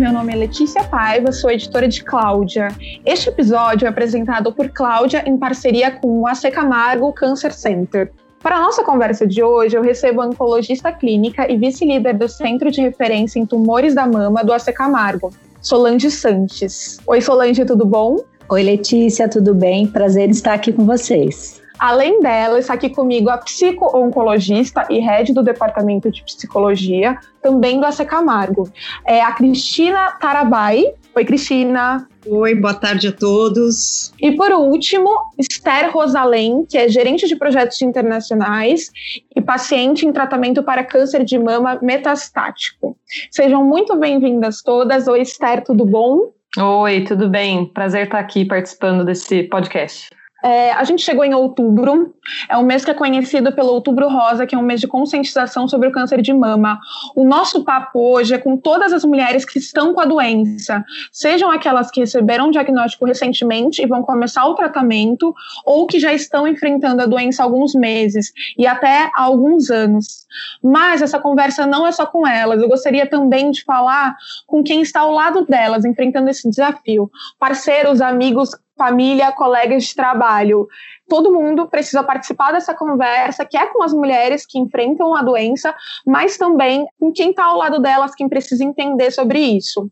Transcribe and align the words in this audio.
Meu 0.00 0.14
nome 0.14 0.32
é 0.32 0.36
Letícia 0.36 0.82
Paiva, 0.82 1.30
sou 1.30 1.50
editora 1.50 1.86
de 1.86 2.02
Cláudia. 2.02 2.68
Este 3.04 3.28
episódio 3.28 3.84
é 3.84 3.88
apresentado 3.90 4.50
por 4.50 4.70
Cláudia 4.70 5.22
em 5.26 5.36
parceria 5.36 5.90
com 5.90 6.22
o 6.22 6.26
AC 6.26 6.50
Camargo 6.50 7.12
Cancer 7.12 7.52
Center. 7.52 8.10
Para 8.42 8.56
a 8.56 8.60
nossa 8.62 8.82
conversa 8.82 9.26
de 9.26 9.42
hoje, 9.42 9.76
eu 9.76 9.82
recebo 9.82 10.22
a 10.22 10.26
oncologista 10.26 10.90
clínica 10.90 11.52
e 11.52 11.58
vice-líder 11.58 12.16
do 12.16 12.26
Centro 12.30 12.70
de 12.70 12.80
Referência 12.80 13.38
em 13.38 13.44
Tumores 13.44 13.94
da 13.94 14.06
Mama 14.06 14.42
do 14.42 14.54
AC 14.54 14.72
Camargo, 14.72 15.34
Solange 15.60 16.10
Sanches. 16.10 16.98
Oi, 17.06 17.20
Solange, 17.20 17.66
tudo 17.66 17.84
bom? 17.84 18.24
Oi, 18.48 18.62
Letícia, 18.62 19.28
tudo 19.28 19.54
bem? 19.54 19.86
Prazer 19.86 20.30
estar 20.30 20.54
aqui 20.54 20.72
com 20.72 20.86
vocês. 20.86 21.59
Além 21.80 22.20
dela, 22.20 22.58
está 22.58 22.74
aqui 22.74 22.90
comigo 22.90 23.30
a 23.30 23.38
psico-oncologista 23.38 24.86
e 24.90 24.98
head 24.98 25.32
do 25.32 25.42
Departamento 25.42 26.10
de 26.10 26.22
Psicologia, 26.22 27.18
também 27.40 27.80
do 27.80 27.86
AC 27.86 28.04
Camargo, 28.04 28.70
é 29.06 29.22
a 29.22 29.32
Cristina 29.32 30.10
Tarabai. 30.20 30.92
Oi, 31.16 31.24
Cristina. 31.24 32.06
Oi, 32.26 32.54
boa 32.54 32.74
tarde 32.74 33.08
a 33.08 33.12
todos. 33.12 34.12
E 34.20 34.32
por 34.32 34.52
último, 34.52 35.08
Esther 35.38 35.90
Rosalém, 35.90 36.66
que 36.68 36.76
é 36.76 36.86
gerente 36.86 37.26
de 37.26 37.34
projetos 37.34 37.80
internacionais 37.80 38.90
e 39.34 39.40
paciente 39.40 40.04
em 40.04 40.12
tratamento 40.12 40.62
para 40.62 40.84
câncer 40.84 41.24
de 41.24 41.38
mama 41.38 41.78
metastático. 41.80 42.94
Sejam 43.30 43.64
muito 43.64 43.96
bem-vindas 43.96 44.60
todas. 44.60 45.08
Oi, 45.08 45.22
Esther, 45.22 45.64
tudo 45.64 45.86
bom? 45.86 46.30
Oi, 46.58 47.04
tudo 47.04 47.26
bem? 47.26 47.64
Prazer 47.64 48.04
estar 48.04 48.18
aqui 48.18 48.44
participando 48.44 49.02
desse 49.02 49.44
podcast. 49.44 50.19
É, 50.42 50.72
a 50.72 50.84
gente 50.84 51.02
chegou 51.02 51.24
em 51.24 51.34
outubro, 51.34 52.14
é 52.48 52.56
um 52.56 52.62
mês 52.62 52.84
que 52.84 52.90
é 52.90 52.94
conhecido 52.94 53.52
pelo 53.52 53.72
Outubro 53.72 54.08
Rosa, 54.08 54.46
que 54.46 54.54
é 54.54 54.58
um 54.58 54.62
mês 54.62 54.80
de 54.80 54.86
conscientização 54.86 55.68
sobre 55.68 55.88
o 55.88 55.92
câncer 55.92 56.20
de 56.22 56.32
mama. 56.32 56.78
O 57.14 57.24
nosso 57.24 57.64
papo 57.64 57.98
hoje 57.98 58.34
é 58.34 58.38
com 58.38 58.56
todas 58.56 58.92
as 58.92 59.04
mulheres 59.04 59.44
que 59.44 59.58
estão 59.58 59.94
com 59.94 60.00
a 60.00 60.04
doença, 60.04 60.84
sejam 61.12 61.50
aquelas 61.50 61.90
que 61.90 62.00
receberam 62.00 62.48
o 62.48 62.50
diagnóstico 62.50 63.04
recentemente 63.04 63.82
e 63.82 63.86
vão 63.86 64.02
começar 64.02 64.46
o 64.46 64.54
tratamento, 64.54 65.34
ou 65.64 65.86
que 65.86 65.98
já 65.98 66.12
estão 66.12 66.46
enfrentando 66.46 67.02
a 67.02 67.06
doença 67.06 67.42
há 67.42 67.46
alguns 67.46 67.74
meses 67.74 68.32
e 68.56 68.66
até 68.66 69.10
há 69.14 69.22
alguns 69.22 69.70
anos. 69.70 70.26
Mas 70.62 71.02
essa 71.02 71.18
conversa 71.18 71.66
não 71.66 71.86
é 71.86 71.92
só 71.92 72.06
com 72.06 72.26
elas, 72.26 72.60
eu 72.60 72.68
gostaria 72.68 73.06
também 73.06 73.50
de 73.50 73.64
falar 73.64 74.16
com 74.46 74.62
quem 74.62 74.82
está 74.82 75.00
ao 75.00 75.12
lado 75.12 75.44
delas, 75.44 75.84
enfrentando 75.84 76.30
esse 76.30 76.48
desafio. 76.48 77.10
Parceiros, 77.38 78.00
amigos, 78.00 78.50
família, 78.76 79.30
colegas 79.32 79.84
de 79.84 79.94
trabalho. 79.94 80.66
Todo 81.10 81.32
mundo 81.32 81.66
precisa 81.66 82.04
participar 82.04 82.52
dessa 82.52 82.72
conversa, 82.72 83.44
que 83.44 83.56
é 83.56 83.66
com 83.66 83.82
as 83.82 83.92
mulheres 83.92 84.46
que 84.46 84.60
enfrentam 84.60 85.12
a 85.12 85.22
doença, 85.22 85.74
mas 86.06 86.38
também 86.38 86.86
com 87.00 87.12
quem 87.12 87.30
está 87.30 87.46
ao 87.46 87.58
lado 87.58 87.80
delas, 87.80 88.14
quem 88.14 88.28
precisa 88.28 88.62
entender 88.62 89.10
sobre 89.10 89.40
isso. 89.40 89.90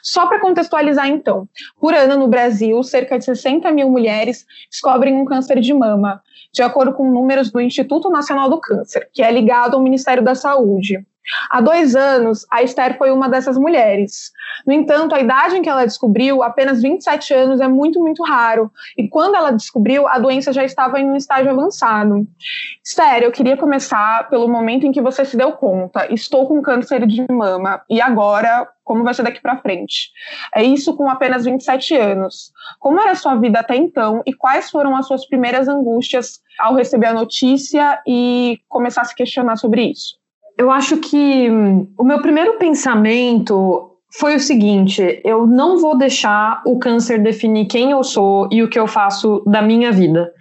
Só 0.00 0.28
para 0.28 0.38
contextualizar, 0.38 1.08
então, 1.08 1.48
por 1.80 1.92
ano 1.92 2.16
no 2.16 2.28
Brasil, 2.28 2.80
cerca 2.84 3.18
de 3.18 3.24
60 3.24 3.68
mil 3.72 3.90
mulheres 3.90 4.46
descobrem 4.70 5.16
um 5.16 5.24
câncer 5.24 5.58
de 5.58 5.74
mama, 5.74 6.22
de 6.54 6.62
acordo 6.62 6.92
com 6.92 7.10
números 7.10 7.50
do 7.50 7.60
Instituto 7.60 8.08
Nacional 8.08 8.48
do 8.48 8.60
Câncer, 8.60 9.10
que 9.12 9.24
é 9.24 9.32
ligado 9.32 9.74
ao 9.74 9.82
Ministério 9.82 10.22
da 10.22 10.36
Saúde. 10.36 11.04
Há 11.50 11.60
dois 11.60 11.94
anos, 11.94 12.46
a 12.50 12.62
Esther 12.62 12.96
foi 12.98 13.10
uma 13.10 13.28
dessas 13.28 13.56
mulheres. 13.56 14.32
No 14.66 14.72
entanto, 14.72 15.14
a 15.14 15.20
idade 15.20 15.56
em 15.56 15.62
que 15.62 15.68
ela 15.68 15.84
descobriu, 15.84 16.42
apenas 16.42 16.82
27 16.82 17.34
anos, 17.34 17.60
é 17.60 17.68
muito, 17.68 18.00
muito 18.00 18.22
raro. 18.22 18.70
E 18.96 19.08
quando 19.08 19.36
ela 19.36 19.50
descobriu, 19.50 20.08
a 20.08 20.18
doença 20.18 20.52
já 20.52 20.64
estava 20.64 20.98
em 20.98 21.08
um 21.08 21.16
estágio 21.16 21.50
avançado. 21.50 22.26
Esther, 22.84 23.22
eu 23.22 23.32
queria 23.32 23.56
começar 23.56 24.28
pelo 24.28 24.48
momento 24.48 24.86
em 24.86 24.92
que 24.92 25.00
você 25.00 25.24
se 25.24 25.36
deu 25.36 25.52
conta. 25.52 26.12
Estou 26.12 26.46
com 26.46 26.62
câncer 26.62 27.06
de 27.06 27.24
mama. 27.30 27.80
E 27.88 28.00
agora, 28.00 28.68
como 28.82 29.04
vai 29.04 29.14
ser 29.14 29.22
daqui 29.22 29.40
para 29.40 29.58
frente? 29.58 30.10
É 30.54 30.62
isso 30.62 30.96
com 30.96 31.08
apenas 31.08 31.44
27 31.44 31.96
anos. 31.96 32.50
Como 32.78 33.00
era 33.00 33.12
a 33.12 33.16
sua 33.16 33.36
vida 33.36 33.60
até 33.60 33.76
então 33.76 34.22
e 34.26 34.32
quais 34.32 34.70
foram 34.70 34.96
as 34.96 35.06
suas 35.06 35.26
primeiras 35.26 35.68
angústias 35.68 36.40
ao 36.58 36.74
receber 36.74 37.06
a 37.06 37.14
notícia 37.14 38.00
e 38.06 38.58
começar 38.68 39.02
a 39.02 39.04
se 39.04 39.14
questionar 39.14 39.56
sobre 39.56 39.82
isso? 39.82 40.19
Eu 40.58 40.70
acho 40.70 40.98
que 40.98 41.48
o 41.96 42.04
meu 42.04 42.20
primeiro 42.20 42.58
pensamento 42.58 43.90
foi 44.18 44.36
o 44.36 44.40
seguinte: 44.40 45.20
eu 45.24 45.46
não 45.46 45.78
vou 45.78 45.96
deixar 45.96 46.62
o 46.66 46.78
câncer 46.78 47.22
definir 47.22 47.66
quem 47.66 47.90
eu 47.90 48.02
sou 48.02 48.48
e 48.50 48.62
o 48.62 48.68
que 48.68 48.78
eu 48.78 48.86
faço 48.86 49.42
da 49.46 49.62
minha 49.62 49.92
vida. 49.92 50.32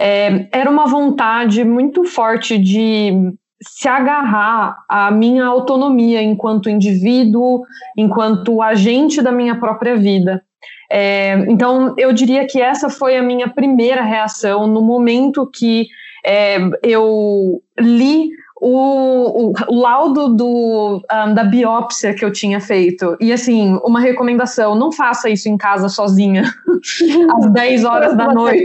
É, 0.00 0.46
era 0.52 0.70
uma 0.70 0.86
vontade 0.86 1.64
muito 1.64 2.04
forte 2.04 2.56
de 2.56 3.12
se 3.60 3.88
agarrar 3.88 4.76
à 4.88 5.10
minha 5.10 5.44
autonomia 5.44 6.22
enquanto 6.22 6.70
indivíduo, 6.70 7.62
enquanto 7.96 8.62
agente 8.62 9.20
da 9.20 9.32
minha 9.32 9.58
própria 9.58 9.96
vida. 9.96 10.42
É, 10.90 11.34
então, 11.48 11.94
eu 11.98 12.12
diria 12.12 12.46
que 12.46 12.60
essa 12.60 12.88
foi 12.88 13.16
a 13.16 13.22
minha 13.22 13.48
primeira 13.48 14.02
reação 14.02 14.66
no 14.66 14.80
momento 14.80 15.50
que 15.52 15.88
é, 16.24 16.58
eu 16.82 17.60
li 17.78 18.30
o, 18.60 19.52
o, 19.68 19.80
laudo 19.80 20.28
do, 20.28 21.02
um, 21.10 21.34
da 21.34 21.44
biópsia 21.44 22.12
que 22.14 22.24
eu 22.24 22.32
tinha 22.32 22.60
feito. 22.60 23.16
E 23.20 23.32
assim, 23.32 23.78
uma 23.84 24.00
recomendação: 24.00 24.74
não 24.74 24.90
faça 24.90 25.30
isso 25.30 25.48
em 25.48 25.56
casa 25.56 25.88
sozinha, 25.88 26.42
às 27.36 27.52
10 27.52 27.84
horas 27.84 28.16
da 28.16 28.32
noite. 28.32 28.64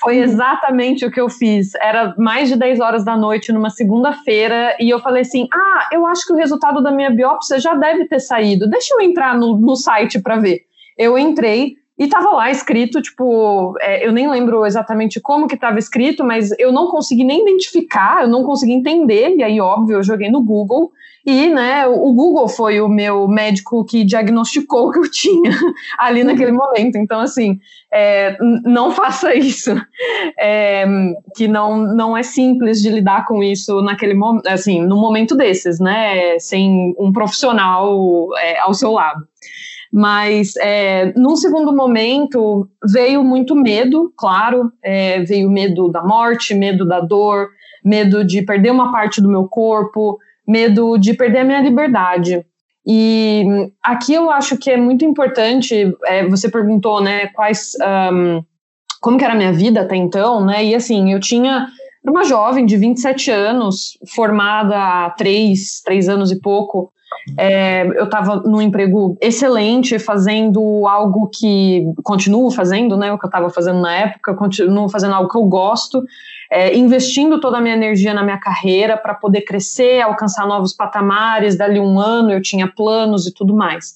Foi 0.00 0.16
exatamente 0.16 1.04
o 1.04 1.10
que 1.10 1.20
eu 1.20 1.28
fiz. 1.28 1.74
Era 1.74 2.14
mais 2.16 2.48
de 2.48 2.56
10 2.56 2.80
horas 2.80 3.04
da 3.04 3.16
noite 3.16 3.52
numa 3.52 3.68
segunda-feira 3.68 4.74
e 4.80 4.88
eu 4.88 4.98
falei 4.98 5.22
assim: 5.22 5.46
ah, 5.52 5.88
eu 5.92 6.06
acho 6.06 6.26
que 6.26 6.32
o 6.32 6.36
resultado 6.36 6.82
da 6.82 6.90
minha 6.90 7.10
biópsia 7.10 7.58
já 7.58 7.74
deve 7.74 8.06
ter 8.06 8.20
saído. 8.20 8.68
Deixa 8.68 8.94
eu 8.94 9.00
entrar 9.02 9.36
no, 9.36 9.58
no 9.58 9.76
site 9.76 10.18
para 10.18 10.36
ver. 10.36 10.62
Eu 10.96 11.18
entrei, 11.18 11.76
e 12.00 12.08
tava 12.08 12.30
lá 12.30 12.50
escrito, 12.50 13.02
tipo, 13.02 13.76
é, 13.78 14.06
eu 14.06 14.10
nem 14.10 14.26
lembro 14.26 14.64
exatamente 14.64 15.20
como 15.20 15.46
que 15.46 15.54
tava 15.54 15.78
escrito, 15.78 16.24
mas 16.24 16.50
eu 16.58 16.72
não 16.72 16.88
consegui 16.88 17.24
nem 17.24 17.42
identificar, 17.42 18.22
eu 18.22 18.28
não 18.28 18.42
consegui 18.42 18.72
entender, 18.72 19.36
e 19.36 19.42
aí, 19.42 19.60
óbvio, 19.60 19.98
eu 19.98 20.02
joguei 20.02 20.30
no 20.30 20.42
Google, 20.42 20.90
e, 21.26 21.50
né, 21.50 21.86
o 21.86 22.10
Google 22.14 22.48
foi 22.48 22.80
o 22.80 22.88
meu 22.88 23.28
médico 23.28 23.84
que 23.84 24.02
diagnosticou 24.02 24.88
o 24.88 24.90
que 24.90 24.98
eu 24.98 25.10
tinha 25.10 25.50
ali 25.98 26.24
naquele 26.24 26.52
momento. 26.52 26.96
Então, 26.96 27.20
assim, 27.20 27.60
é, 27.92 28.34
não 28.64 28.90
faça 28.92 29.34
isso, 29.34 29.70
é, 30.40 30.86
que 31.36 31.46
não, 31.46 31.76
não 31.76 32.16
é 32.16 32.22
simples 32.22 32.80
de 32.80 32.88
lidar 32.88 33.26
com 33.26 33.42
isso 33.42 33.82
naquele 33.82 34.14
momento, 34.14 34.46
assim, 34.46 34.80
no 34.80 34.96
momento 34.96 35.36
desses, 35.36 35.78
né, 35.78 36.38
sem 36.38 36.94
um 36.98 37.12
profissional 37.12 38.26
é, 38.38 38.58
ao 38.60 38.72
seu 38.72 38.92
lado. 38.92 39.28
Mas, 39.92 40.54
é, 40.56 41.12
num 41.16 41.34
segundo 41.34 41.74
momento, 41.74 42.68
veio 42.92 43.24
muito 43.24 43.56
medo, 43.56 44.12
claro, 44.16 44.70
é, 44.84 45.20
veio 45.22 45.50
medo 45.50 45.88
da 45.88 46.02
morte, 46.02 46.54
medo 46.54 46.86
da 46.86 47.00
dor, 47.00 47.48
medo 47.84 48.24
de 48.24 48.42
perder 48.42 48.70
uma 48.70 48.92
parte 48.92 49.20
do 49.20 49.28
meu 49.28 49.48
corpo, 49.48 50.18
medo 50.46 50.96
de 50.96 51.12
perder 51.14 51.38
a 51.38 51.44
minha 51.44 51.60
liberdade. 51.60 52.44
E 52.86 53.44
aqui 53.82 54.14
eu 54.14 54.30
acho 54.30 54.56
que 54.56 54.70
é 54.70 54.76
muito 54.76 55.04
importante, 55.04 55.92
é, 56.06 56.26
você 56.26 56.48
perguntou, 56.48 57.02
né, 57.02 57.26
quais, 57.28 57.72
um, 58.12 58.42
como 59.00 59.18
que 59.18 59.24
era 59.24 59.34
a 59.34 59.36
minha 59.36 59.52
vida 59.52 59.82
até 59.82 59.96
então, 59.96 60.44
né, 60.44 60.64
e 60.64 60.74
assim, 60.74 61.12
eu 61.12 61.20
tinha 61.20 61.66
uma 62.04 62.24
jovem 62.24 62.64
de 62.64 62.76
27 62.76 63.30
anos, 63.30 63.98
formada 64.14 64.76
há 64.76 65.10
três, 65.10 65.82
três 65.84 66.08
anos 66.08 66.32
e 66.32 66.40
pouco, 66.40 66.90
é, 67.36 67.86
eu 67.86 68.04
estava 68.04 68.36
num 68.36 68.60
emprego 68.60 69.16
excelente, 69.20 69.98
fazendo 69.98 70.86
algo 70.86 71.28
que 71.28 71.84
continuo 72.02 72.50
fazendo, 72.50 72.96
né? 72.96 73.12
O 73.12 73.18
que 73.18 73.24
eu 73.24 73.28
estava 73.28 73.50
fazendo 73.50 73.80
na 73.80 73.94
época, 73.94 74.34
continuo 74.34 74.88
fazendo 74.88 75.14
algo 75.14 75.28
que 75.28 75.36
eu 75.36 75.44
gosto, 75.44 76.02
é, 76.50 76.76
investindo 76.76 77.40
toda 77.40 77.58
a 77.58 77.60
minha 77.60 77.74
energia 77.74 78.14
na 78.14 78.22
minha 78.22 78.38
carreira 78.38 78.96
para 78.96 79.14
poder 79.14 79.42
crescer, 79.42 80.00
alcançar 80.00 80.46
novos 80.46 80.72
patamares. 80.72 81.56
Dali 81.56 81.78
um 81.78 81.98
ano 81.98 82.32
eu 82.32 82.42
tinha 82.42 82.66
planos 82.66 83.26
e 83.26 83.34
tudo 83.34 83.54
mais. 83.54 83.94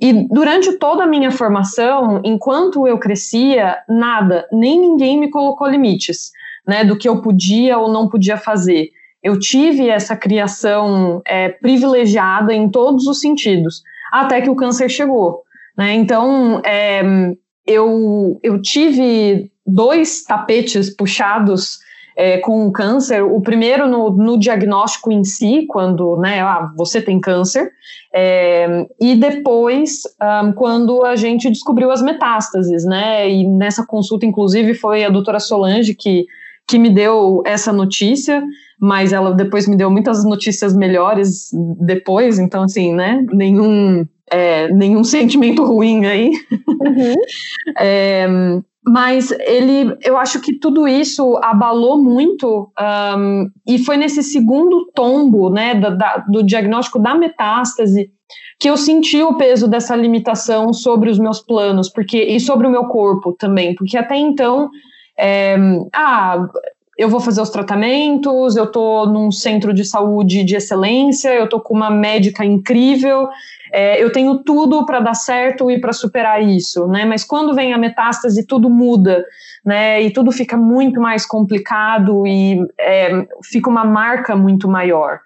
E 0.00 0.26
durante 0.28 0.72
toda 0.78 1.04
a 1.04 1.06
minha 1.06 1.30
formação, 1.30 2.20
enquanto 2.24 2.88
eu 2.88 2.98
crescia, 2.98 3.78
nada, 3.88 4.48
nem 4.50 4.80
ninguém 4.80 5.18
me 5.18 5.30
colocou 5.30 5.68
limites, 5.68 6.32
né? 6.66 6.84
Do 6.84 6.96
que 6.96 7.08
eu 7.08 7.20
podia 7.20 7.78
ou 7.78 7.88
não 7.88 8.08
podia 8.08 8.36
fazer 8.36 8.90
eu 9.22 9.38
tive 9.38 9.88
essa 9.88 10.16
criação 10.16 11.22
é, 11.26 11.48
privilegiada 11.48 12.52
em 12.52 12.68
todos 12.68 13.06
os 13.06 13.20
sentidos, 13.20 13.82
até 14.12 14.40
que 14.40 14.50
o 14.50 14.56
câncer 14.56 14.88
chegou. 14.88 15.42
Né? 15.76 15.94
Então, 15.94 16.60
é, 16.64 17.02
eu, 17.66 18.38
eu 18.42 18.60
tive 18.60 19.50
dois 19.66 20.24
tapetes 20.24 20.94
puxados 20.94 21.78
é, 22.16 22.38
com 22.38 22.66
o 22.66 22.72
câncer. 22.72 23.22
O 23.22 23.40
primeiro 23.40 23.86
no, 23.86 24.10
no, 24.10 24.38
diagnóstico 24.38 25.10
em 25.12 25.24
si, 25.24 25.66
quando 25.68 26.16
né, 26.16 26.40
ah, 26.40 26.70
você 26.76 27.00
tem 27.00 27.20
câncer, 27.20 27.70
é, 28.12 28.86
e 29.00 29.14
depois 29.14 30.02
um, 30.44 30.52
quando 30.52 31.04
a 31.04 31.16
gente 31.16 31.48
descobriu 31.48 31.90
as 31.90 32.02
metástases, 32.02 32.84
né? 32.84 33.30
E 33.30 33.46
nessa 33.46 33.86
consulta, 33.86 34.26
inclusive, 34.26 34.74
foi 34.74 35.04
a 35.04 35.08
doutora 35.08 35.40
Solange 35.40 35.94
que 35.94 36.26
que 36.68 36.78
me 36.78 36.88
deu 36.88 37.42
essa 37.44 37.72
notícia, 37.72 38.42
mas 38.82 39.12
ela 39.12 39.32
depois 39.32 39.68
me 39.68 39.76
deu 39.76 39.88
muitas 39.88 40.24
notícias 40.24 40.74
melhores 40.74 41.50
depois, 41.80 42.40
então 42.40 42.64
assim, 42.64 42.92
né, 42.92 43.24
nenhum, 43.32 44.04
é, 44.28 44.72
nenhum 44.72 45.04
sentimento 45.04 45.62
ruim 45.62 46.04
aí. 46.04 46.32
Uhum. 46.50 47.14
é, 47.78 48.26
mas 48.84 49.30
ele, 49.30 49.96
eu 50.02 50.16
acho 50.16 50.40
que 50.40 50.58
tudo 50.58 50.88
isso 50.88 51.38
abalou 51.44 52.02
muito 52.02 52.72
um, 53.16 53.48
e 53.64 53.78
foi 53.78 53.96
nesse 53.96 54.20
segundo 54.20 54.90
tombo, 54.92 55.48
né, 55.48 55.76
da, 55.76 55.90
da, 55.90 56.16
do 56.28 56.42
diagnóstico 56.42 56.98
da 56.98 57.14
metástase 57.14 58.10
que 58.58 58.68
eu 58.68 58.76
senti 58.76 59.22
o 59.22 59.36
peso 59.36 59.68
dessa 59.68 59.94
limitação 59.94 60.72
sobre 60.72 61.08
os 61.08 61.20
meus 61.20 61.40
planos, 61.40 61.88
porque 61.88 62.20
e 62.20 62.40
sobre 62.40 62.66
o 62.66 62.70
meu 62.70 62.86
corpo 62.86 63.32
também, 63.32 63.76
porque 63.76 63.96
até 63.96 64.16
então, 64.16 64.70
é, 65.16 65.56
ah, 65.92 66.48
eu 66.96 67.08
vou 67.08 67.20
fazer 67.20 67.40
os 67.40 67.50
tratamentos, 67.50 68.54
eu 68.54 68.70
tô 68.70 69.06
num 69.06 69.30
centro 69.30 69.72
de 69.72 69.84
saúde 69.84 70.44
de 70.44 70.56
excelência, 70.56 71.34
eu 71.34 71.48
tô 71.48 71.58
com 71.58 71.74
uma 71.74 71.90
médica 71.90 72.44
incrível, 72.44 73.28
é, 73.72 74.02
eu 74.02 74.12
tenho 74.12 74.38
tudo 74.38 74.84
para 74.84 75.00
dar 75.00 75.14
certo 75.14 75.70
e 75.70 75.80
para 75.80 75.94
superar 75.94 76.42
isso, 76.42 76.86
né? 76.88 77.06
Mas 77.06 77.24
quando 77.24 77.54
vem 77.54 77.72
a 77.72 77.78
metástase, 77.78 78.46
tudo 78.46 78.68
muda, 78.68 79.24
né? 79.64 80.02
E 80.02 80.10
tudo 80.10 80.30
fica 80.30 80.56
muito 80.56 81.00
mais 81.00 81.24
complicado 81.24 82.26
e 82.26 82.60
é, 82.78 83.26
fica 83.42 83.70
uma 83.70 83.84
marca 83.84 84.36
muito 84.36 84.68
maior. 84.68 85.20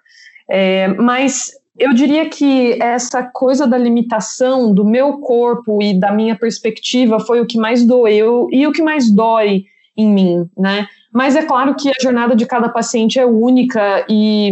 É, 0.49 0.87
mas 0.87 1.51
eu 1.77 1.93
diria 1.93 2.29
que 2.29 2.81
essa 2.81 3.21
coisa 3.21 3.67
da 3.67 3.77
limitação 3.77 4.73
do 4.73 4.85
meu 4.85 5.19
corpo 5.19 5.81
e 5.83 5.99
da 5.99 6.11
minha 6.11 6.35
perspectiva 6.35 7.19
foi 7.19 7.41
o 7.41 7.45
que 7.45 7.57
mais 7.57 7.85
doeu 7.85 8.47
e 8.51 8.65
o 8.65 8.71
que 8.71 8.81
mais 8.81 9.11
dói 9.11 9.65
em 9.97 10.09
mim, 10.09 10.49
né? 10.57 10.87
Mas 11.17 11.35
é 11.35 11.41
claro 11.41 11.73
que 11.73 11.89
a 11.89 11.99
jornada 11.99 12.35
de 12.35 12.45
cada 12.45 12.69
paciente 12.69 13.19
é 13.19 13.25
única 13.25 14.05
e 14.07 14.51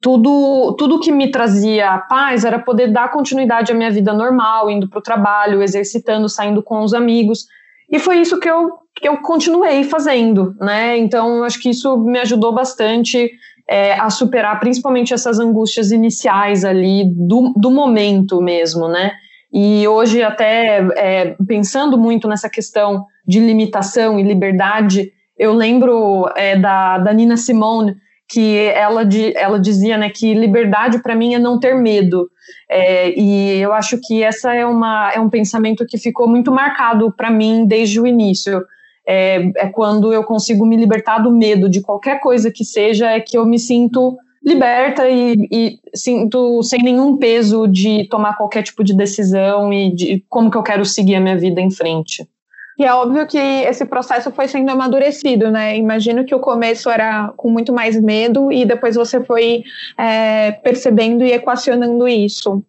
tudo, 0.00 0.76
tudo 0.78 1.00
que 1.00 1.10
me 1.10 1.28
trazia 1.28 1.98
paz 2.08 2.44
era 2.44 2.56
poder 2.56 2.92
dar 2.92 3.10
continuidade 3.10 3.72
à 3.72 3.74
minha 3.74 3.90
vida 3.90 4.12
normal, 4.12 4.70
indo 4.70 4.88
para 4.88 5.00
o 5.00 5.02
trabalho, 5.02 5.60
exercitando, 5.60 6.28
saindo 6.28 6.62
com 6.62 6.84
os 6.84 6.94
amigos. 6.94 7.46
E 7.90 7.98
foi 7.98 8.20
isso 8.20 8.38
que 8.38 8.48
eu, 8.48 8.74
que 8.94 9.08
eu 9.08 9.16
continuei 9.16 9.82
fazendo, 9.82 10.54
né? 10.60 10.96
Então, 10.98 11.42
acho 11.42 11.60
que 11.60 11.70
isso 11.70 11.98
me 11.98 12.20
ajudou 12.20 12.54
bastante 12.54 13.28
é, 13.68 13.94
a 13.94 14.08
superar 14.08 14.60
principalmente 14.60 15.12
essas 15.12 15.40
angústias 15.40 15.90
iniciais 15.90 16.64
ali 16.64 17.10
do, 17.12 17.52
do 17.56 17.72
momento 17.72 18.40
mesmo, 18.40 18.86
né? 18.86 19.10
E 19.52 19.88
hoje, 19.88 20.22
até 20.22 20.86
é, 20.94 21.36
pensando 21.44 21.98
muito 21.98 22.28
nessa 22.28 22.48
questão 22.48 23.04
de 23.26 23.40
limitação 23.40 24.16
e 24.20 24.22
liberdade, 24.22 25.10
eu 25.38 25.52
lembro 25.52 26.28
é, 26.36 26.58
da, 26.58 26.98
da 26.98 27.12
Nina 27.12 27.36
Simone, 27.36 27.96
que 28.28 28.56
ela, 28.74 29.02
ela 29.36 29.58
dizia 29.58 29.96
né, 29.96 30.10
que 30.10 30.34
liberdade 30.34 31.00
para 31.00 31.14
mim 31.14 31.34
é 31.34 31.38
não 31.38 31.60
ter 31.60 31.74
medo. 31.74 32.28
É, 32.68 33.10
e 33.18 33.60
eu 33.60 33.72
acho 33.72 33.98
que 34.02 34.22
essa 34.22 34.52
é, 34.52 34.66
uma, 34.66 35.12
é 35.12 35.20
um 35.20 35.30
pensamento 35.30 35.86
que 35.86 35.98
ficou 35.98 36.28
muito 36.28 36.50
marcado 36.50 37.12
para 37.16 37.30
mim 37.30 37.66
desde 37.66 38.00
o 38.00 38.06
início. 38.06 38.62
É, 39.06 39.52
é, 39.56 39.68
quando 39.68 40.12
eu 40.12 40.24
consigo 40.24 40.66
me 40.66 40.76
libertar 40.76 41.18
do 41.18 41.30
medo 41.30 41.68
de 41.68 41.80
qualquer 41.80 42.18
coisa 42.20 42.50
que 42.50 42.64
seja, 42.64 43.10
é 43.10 43.20
que 43.20 43.38
eu 43.38 43.46
me 43.46 43.58
sinto 43.58 44.16
liberta 44.44 45.08
e, 45.08 45.48
e 45.50 45.78
sinto 45.94 46.62
sem 46.62 46.82
nenhum 46.82 47.16
peso 47.16 47.66
de 47.66 48.08
tomar 48.08 48.36
qualquer 48.36 48.62
tipo 48.62 48.82
de 48.82 48.96
decisão 48.96 49.72
e 49.72 49.94
de 49.94 50.24
como 50.28 50.50
que 50.50 50.56
eu 50.56 50.62
quero 50.62 50.84
seguir 50.84 51.16
a 51.16 51.20
minha 51.20 51.36
vida 51.36 51.60
em 51.60 51.70
frente. 51.70 52.26
E 52.78 52.84
é 52.84 52.92
óbvio 52.92 53.26
que 53.26 53.38
esse 53.38 53.86
processo 53.86 54.30
foi 54.30 54.48
sendo 54.48 54.70
amadurecido, 54.70 55.50
né? 55.50 55.76
Imagino 55.76 56.24
que 56.24 56.34
o 56.34 56.40
começo 56.40 56.90
era 56.90 57.32
com 57.36 57.50
muito 57.50 57.72
mais 57.72 58.00
medo 58.00 58.52
e 58.52 58.64
depois 58.64 58.96
você 58.96 59.22
foi 59.24 59.64
é, 59.96 60.52
percebendo 60.52 61.24
e 61.24 61.32
equacionando 61.32 62.06
isso. 62.06 62.62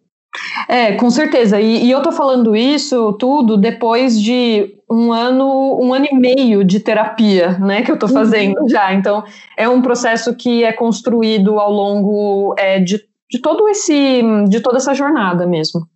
É, 0.68 0.92
com 0.92 1.10
certeza. 1.10 1.60
E, 1.60 1.86
e, 1.86 1.90
eu 1.90 2.02
tô 2.02 2.12
falando 2.12 2.54
isso 2.54 3.12
tudo 3.14 3.56
depois 3.56 4.20
de 4.20 4.76
um 4.90 5.12
ano, 5.12 5.78
um 5.80 5.92
ano 5.92 6.06
e 6.10 6.14
meio 6.14 6.64
de 6.64 6.80
terapia, 6.80 7.58
né, 7.58 7.82
que 7.82 7.90
eu 7.90 7.98
tô 7.98 8.06
uhum. 8.06 8.12
fazendo 8.12 8.60
uhum. 8.60 8.68
já. 8.68 8.94
Então, 8.94 9.24
é 9.56 9.68
um 9.68 9.82
processo 9.82 10.34
que 10.34 10.64
é 10.64 10.72
construído 10.72 11.58
ao 11.58 11.72
longo 11.72 12.54
é, 12.58 12.78
de, 12.78 13.02
de 13.30 13.38
todo 13.40 13.68
esse, 13.68 14.22
de 14.48 14.60
toda 14.60 14.78
essa 14.78 14.94
jornada 14.94 15.46
mesmo 15.46 15.86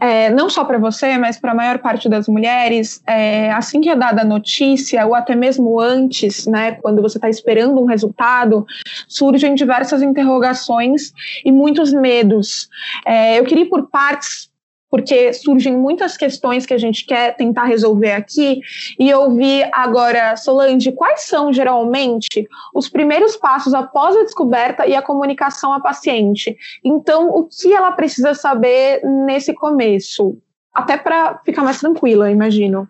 é, 0.00 0.30
não 0.30 0.48
só 0.48 0.64
para 0.64 0.78
você, 0.78 1.16
mas 1.18 1.38
para 1.38 1.52
a 1.52 1.54
maior 1.54 1.78
parte 1.78 2.08
das 2.08 2.28
mulheres, 2.28 3.02
é, 3.06 3.50
assim 3.52 3.80
que 3.80 3.88
é 3.88 3.96
dada 3.96 4.22
a 4.22 4.24
notícia, 4.24 5.04
ou 5.06 5.14
até 5.14 5.34
mesmo 5.34 5.80
antes, 5.80 6.46
né, 6.46 6.72
quando 6.72 7.02
você 7.02 7.18
está 7.18 7.28
esperando 7.28 7.80
um 7.80 7.86
resultado, 7.86 8.66
surgem 9.08 9.54
diversas 9.54 10.02
interrogações 10.02 11.12
e 11.44 11.50
muitos 11.50 11.92
medos. 11.92 12.68
É, 13.06 13.38
eu 13.38 13.44
queria 13.44 13.64
ir 13.64 13.68
por 13.68 13.88
partes 13.88 14.53
porque 14.94 15.32
surgem 15.32 15.76
muitas 15.76 16.16
questões 16.16 16.64
que 16.64 16.72
a 16.72 16.78
gente 16.78 17.04
quer 17.04 17.34
tentar 17.34 17.64
resolver 17.64 18.12
aqui, 18.12 18.60
e 18.96 19.10
eu 19.10 19.34
vi 19.34 19.68
agora, 19.72 20.36
Solange, 20.36 20.92
quais 20.92 21.22
são 21.22 21.52
geralmente 21.52 22.46
os 22.72 22.88
primeiros 22.88 23.36
passos 23.36 23.74
após 23.74 24.16
a 24.16 24.22
descoberta 24.22 24.86
e 24.86 24.94
a 24.94 25.02
comunicação 25.02 25.72
à 25.72 25.80
paciente? 25.80 26.56
Então, 26.84 27.28
o 27.30 27.42
que 27.42 27.74
ela 27.74 27.90
precisa 27.90 28.34
saber 28.34 29.00
nesse 29.04 29.52
começo? 29.52 30.38
Até 30.72 30.96
para 30.96 31.40
ficar 31.44 31.64
mais 31.64 31.80
tranquila, 31.80 32.30
imagino. 32.30 32.88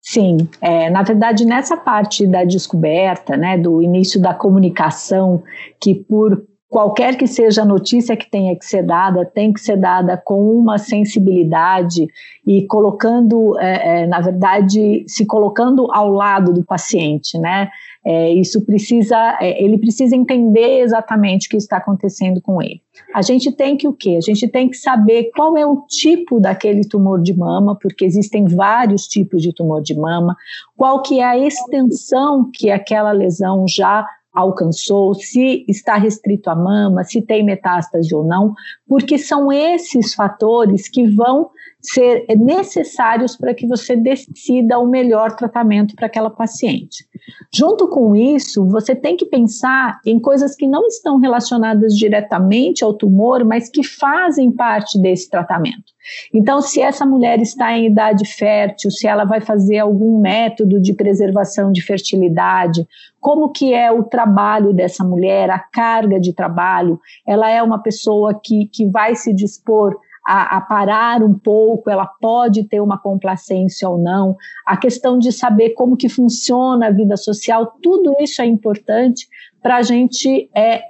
Sim, 0.00 0.48
é, 0.58 0.88
na 0.88 1.02
verdade, 1.02 1.44
nessa 1.44 1.76
parte 1.76 2.26
da 2.26 2.44
descoberta, 2.44 3.36
né, 3.36 3.58
do 3.58 3.82
início 3.82 4.18
da 4.18 4.32
comunicação, 4.32 5.42
que 5.78 5.94
por 5.94 6.42
qualquer 6.72 7.18
que 7.18 7.26
seja 7.26 7.60
a 7.60 7.66
notícia 7.66 8.16
que 8.16 8.30
tenha 8.30 8.56
que 8.56 8.64
ser 8.64 8.82
dada, 8.82 9.26
tem 9.26 9.52
que 9.52 9.60
ser 9.60 9.76
dada 9.76 10.16
com 10.16 10.56
uma 10.56 10.78
sensibilidade 10.78 12.08
e 12.46 12.66
colocando, 12.66 13.58
é, 13.60 14.04
é, 14.04 14.06
na 14.06 14.22
verdade, 14.22 15.04
se 15.06 15.26
colocando 15.26 15.92
ao 15.92 16.10
lado 16.10 16.50
do 16.50 16.64
paciente, 16.64 17.38
né? 17.38 17.68
É, 18.02 18.32
isso 18.32 18.64
precisa, 18.64 19.36
é, 19.38 19.62
ele 19.62 19.76
precisa 19.76 20.16
entender 20.16 20.80
exatamente 20.80 21.46
o 21.46 21.50
que 21.50 21.58
está 21.58 21.76
acontecendo 21.76 22.40
com 22.40 22.62
ele. 22.62 22.80
A 23.14 23.20
gente 23.20 23.52
tem 23.52 23.76
que 23.76 23.86
o 23.86 23.92
quê? 23.92 24.16
A 24.16 24.24
gente 24.24 24.48
tem 24.48 24.66
que 24.70 24.78
saber 24.78 25.30
qual 25.36 25.58
é 25.58 25.66
o 25.66 25.84
tipo 25.86 26.40
daquele 26.40 26.88
tumor 26.88 27.20
de 27.20 27.36
mama, 27.36 27.76
porque 27.80 28.02
existem 28.02 28.46
vários 28.46 29.06
tipos 29.06 29.42
de 29.42 29.52
tumor 29.52 29.82
de 29.82 29.94
mama, 29.94 30.34
qual 30.74 31.02
que 31.02 31.20
é 31.20 31.24
a 31.24 31.38
extensão 31.38 32.50
que 32.50 32.70
aquela 32.70 33.12
lesão 33.12 33.66
já 33.68 34.06
alcançou, 34.32 35.14
se 35.14 35.64
está 35.68 35.96
restrito 35.96 36.48
à 36.48 36.54
mama, 36.54 37.04
se 37.04 37.20
tem 37.20 37.44
metástase 37.44 38.14
ou 38.14 38.24
não, 38.24 38.54
porque 38.88 39.18
são 39.18 39.52
esses 39.52 40.14
fatores 40.14 40.88
que 40.88 41.06
vão 41.06 41.50
ser 41.82 42.24
necessários 42.38 43.36
para 43.36 43.52
que 43.52 43.66
você 43.66 43.96
decida 43.96 44.78
o 44.78 44.86
melhor 44.86 45.34
tratamento 45.34 45.96
para 45.96 46.06
aquela 46.06 46.30
paciente. 46.30 47.04
Junto 47.52 47.88
com 47.88 48.14
isso, 48.14 48.64
você 48.66 48.94
tem 48.94 49.16
que 49.16 49.26
pensar 49.26 50.00
em 50.06 50.18
coisas 50.20 50.54
que 50.54 50.66
não 50.66 50.86
estão 50.86 51.18
relacionadas 51.18 51.96
diretamente 51.96 52.84
ao 52.84 52.94
tumor, 52.94 53.44
mas 53.44 53.68
que 53.68 53.82
fazem 53.82 54.52
parte 54.52 54.98
desse 54.98 55.28
tratamento. 55.28 55.92
Então, 56.32 56.60
se 56.60 56.80
essa 56.80 57.06
mulher 57.06 57.40
está 57.40 57.76
em 57.76 57.86
idade 57.86 58.26
fértil, 58.26 58.90
se 58.90 59.06
ela 59.06 59.24
vai 59.24 59.40
fazer 59.40 59.78
algum 59.78 60.20
método 60.20 60.80
de 60.80 60.92
preservação 60.92 61.70
de 61.70 61.82
fertilidade, 61.82 62.86
como 63.20 63.50
que 63.50 63.72
é 63.72 63.90
o 63.90 64.02
trabalho 64.02 64.72
dessa 64.72 65.04
mulher, 65.04 65.48
a 65.50 65.58
carga 65.58 66.18
de 66.18 66.32
trabalho, 66.32 67.00
ela 67.26 67.48
é 67.50 67.62
uma 67.62 67.80
pessoa 67.80 68.38
que, 68.42 68.66
que 68.66 68.86
vai 68.86 69.14
se 69.14 69.32
dispor 69.32 69.96
a, 70.26 70.56
a, 70.56 70.60
parar 70.60 71.22
um 71.22 71.34
pouco, 71.34 71.90
ela 71.90 72.06
pode 72.06 72.64
ter 72.64 72.80
uma 72.80 72.96
complacência 72.96 73.88
ou 73.88 73.98
não, 73.98 74.36
a 74.66 74.76
questão 74.76 75.18
de 75.18 75.32
saber 75.32 75.70
como 75.70 75.96
que 75.96 76.08
funciona 76.08 76.86
a 76.86 76.90
vida 76.90 77.16
social, 77.16 77.76
tudo 77.82 78.14
isso 78.20 78.40
é 78.40 78.46
importante 78.46 79.26
para 79.60 79.76
a 79.76 79.82
gente 79.82 80.48
é, 80.54 80.82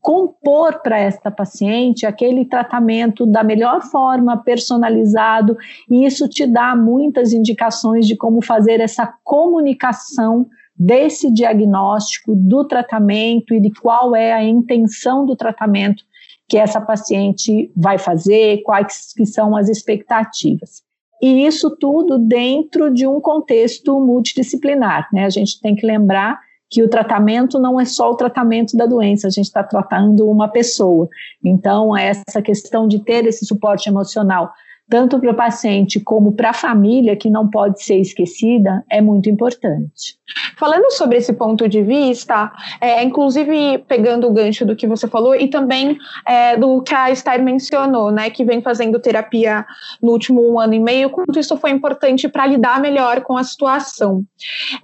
compor 0.00 0.80
para 0.82 0.98
esta 0.98 1.30
paciente 1.30 2.06
aquele 2.06 2.44
tratamento 2.44 3.26
da 3.26 3.42
melhor 3.42 3.82
forma, 3.82 4.36
personalizado, 4.36 5.56
e 5.90 6.04
isso 6.06 6.28
te 6.28 6.46
dá 6.46 6.74
muitas 6.74 7.32
indicações 7.32 8.06
de 8.06 8.16
como 8.16 8.42
fazer 8.42 8.80
essa 8.80 9.12
comunicação 9.22 10.46
desse 10.74 11.30
diagnóstico, 11.30 12.34
do 12.34 12.64
tratamento 12.64 13.52
e 13.52 13.60
de 13.60 13.70
qual 13.70 14.16
é 14.16 14.32
a 14.32 14.42
intenção 14.42 15.26
do 15.26 15.36
tratamento 15.36 16.02
que 16.50 16.58
essa 16.58 16.80
paciente 16.80 17.70
vai 17.76 17.96
fazer, 17.96 18.60
quais 18.64 19.12
que 19.16 19.24
são 19.24 19.56
as 19.56 19.68
expectativas. 19.68 20.82
E 21.22 21.46
isso 21.46 21.76
tudo 21.76 22.18
dentro 22.18 22.92
de 22.92 23.06
um 23.06 23.20
contexto 23.20 24.00
multidisciplinar, 24.00 25.08
né? 25.12 25.26
A 25.26 25.30
gente 25.30 25.60
tem 25.60 25.76
que 25.76 25.86
lembrar 25.86 26.40
que 26.68 26.82
o 26.82 26.88
tratamento 26.88 27.58
não 27.58 27.78
é 27.78 27.84
só 27.84 28.10
o 28.10 28.16
tratamento 28.16 28.76
da 28.76 28.84
doença, 28.84 29.28
a 29.28 29.30
gente 29.30 29.46
está 29.46 29.62
tratando 29.62 30.28
uma 30.28 30.48
pessoa. 30.48 31.08
Então, 31.44 31.96
essa 31.96 32.42
questão 32.42 32.88
de 32.88 32.98
ter 32.98 33.26
esse 33.26 33.46
suporte 33.46 33.88
emocional 33.88 34.52
tanto 34.90 35.20
para 35.20 35.30
o 35.30 35.34
paciente 35.34 36.00
como 36.00 36.32
para 36.32 36.50
a 36.50 36.52
família, 36.52 37.16
que 37.16 37.30
não 37.30 37.48
pode 37.48 37.82
ser 37.82 37.98
esquecida, 37.98 38.84
é 38.90 39.00
muito 39.00 39.30
importante. 39.30 40.18
Falando 40.58 40.90
sobre 40.92 41.16
esse 41.16 41.32
ponto 41.32 41.68
de 41.68 41.82
vista, 41.82 42.52
é, 42.80 43.02
inclusive 43.02 43.78
pegando 43.88 44.26
o 44.26 44.32
gancho 44.32 44.66
do 44.66 44.76
que 44.76 44.86
você 44.86 45.08
falou 45.08 45.34
e 45.34 45.48
também 45.48 45.96
é, 46.26 46.56
do 46.56 46.82
que 46.82 46.94
a 46.94 47.10
Esther 47.10 47.42
mencionou, 47.42 48.10
né, 48.10 48.30
que 48.30 48.44
vem 48.44 48.60
fazendo 48.60 48.98
terapia 49.00 49.64
no 50.02 50.12
último 50.12 50.58
ano 50.58 50.74
e 50.74 50.80
meio, 50.80 51.10
quanto 51.10 51.38
isso 51.38 51.56
foi 51.56 51.70
importante 51.70 52.28
para 52.28 52.46
lidar 52.46 52.80
melhor 52.80 53.22
com 53.22 53.36
a 53.36 53.44
situação. 53.44 54.24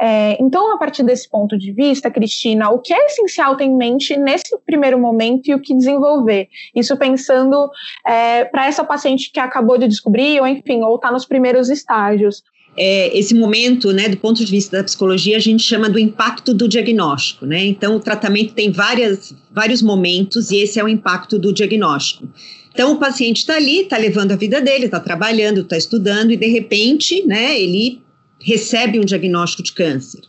É, 0.01 0.41
então, 0.41 0.73
a 0.73 0.79
partir 0.79 1.03
desse 1.03 1.29
ponto 1.29 1.59
de 1.59 1.73
vista, 1.73 2.11
Cristina, 2.11 2.71
o 2.71 2.79
que 2.79 2.93
é 2.93 3.07
essencial 3.07 3.57
ter 3.57 3.65
em 3.65 3.77
mente 3.77 4.17
nesse 4.17 4.57
primeiro 4.65 4.99
momento 4.99 5.49
e 5.49 5.55
o 5.55 5.61
que 5.61 5.75
desenvolver? 5.75 6.49
Isso 6.75 6.97
pensando 6.97 7.69
é, 8.07 8.45
para 8.45 8.67
essa 8.67 8.85
paciente 8.85 9.31
que 9.33 9.41
acabou 9.41 9.79
de 9.79 9.89
descobrir, 9.97 10.41
ou 10.41 10.47
enfim, 10.47 10.83
ou 10.83 10.97
está 10.97 11.11
nos 11.11 11.25
primeiros 11.25 11.69
estágios. 11.69 12.43
É, 12.77 13.17
esse 13.19 13.35
momento, 13.35 13.91
né, 13.91 14.09
do 14.09 14.19
ponto 14.19 14.45
de 14.45 14.51
vista 14.51 14.77
da 14.77 14.85
psicologia, 14.85 15.37
a 15.37 15.41
gente 15.41 15.63
chama 15.63 15.89
do 15.89 15.99
impacto 15.99 16.53
do 16.53 16.69
diagnóstico, 16.69 17.47
né? 17.47 17.65
Então, 17.65 17.97
o 17.97 18.01
tratamento 18.01 18.53
tem 18.53 18.71
várias, 18.71 19.35
vários 19.51 19.81
momentos 19.81 20.51
e 20.51 20.57
esse 20.57 20.79
é 20.79 20.85
o 20.85 20.89
impacto 20.89 21.39
do 21.39 21.55
diagnóstico. 21.55 22.29
Então, 22.75 22.93
o 22.93 22.99
paciente 22.99 23.39
está 23.39 23.57
ali, 23.57 23.81
está 23.81 23.97
levando 23.97 24.33
a 24.33 24.37
vida 24.37 24.61
dele, 24.61 24.85
está 24.85 25.01
trabalhando, 25.01 25.63
está 25.63 25.79
estudando 25.79 26.33
e, 26.33 26.37
de 26.37 26.49
repente, 26.49 27.27
né, 27.27 27.59
ele 27.59 28.03
recebe 28.39 29.01
um 29.01 29.05
diagnóstico 29.05 29.63
de 29.63 29.73
câncer. 29.73 30.21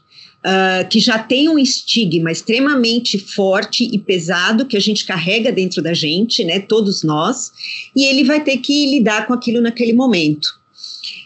Uh, 0.45 0.87
que 0.87 0.99
já 0.99 1.19
tem 1.19 1.49
um 1.49 1.59
estigma 1.59 2.31
extremamente 2.31 3.17
forte 3.17 3.83
e 3.83 3.97
pesado 3.97 4.65
que 4.65 4.77
a 4.77 4.79
gente 4.79 5.03
carrega 5.03 5.51
dentro 5.51 5.81
da 5.81 5.93
gente, 5.93 6.43
né, 6.43 6.59
todos 6.59 7.03
nós, 7.03 7.51
e 7.93 8.05
ele 8.05 8.23
vai 8.23 8.41
ter 8.41 8.57
que 8.57 8.85
lidar 8.85 9.27
com 9.27 9.33
aquilo 9.33 9.59
naquele 9.59 9.93
momento. 9.93 10.47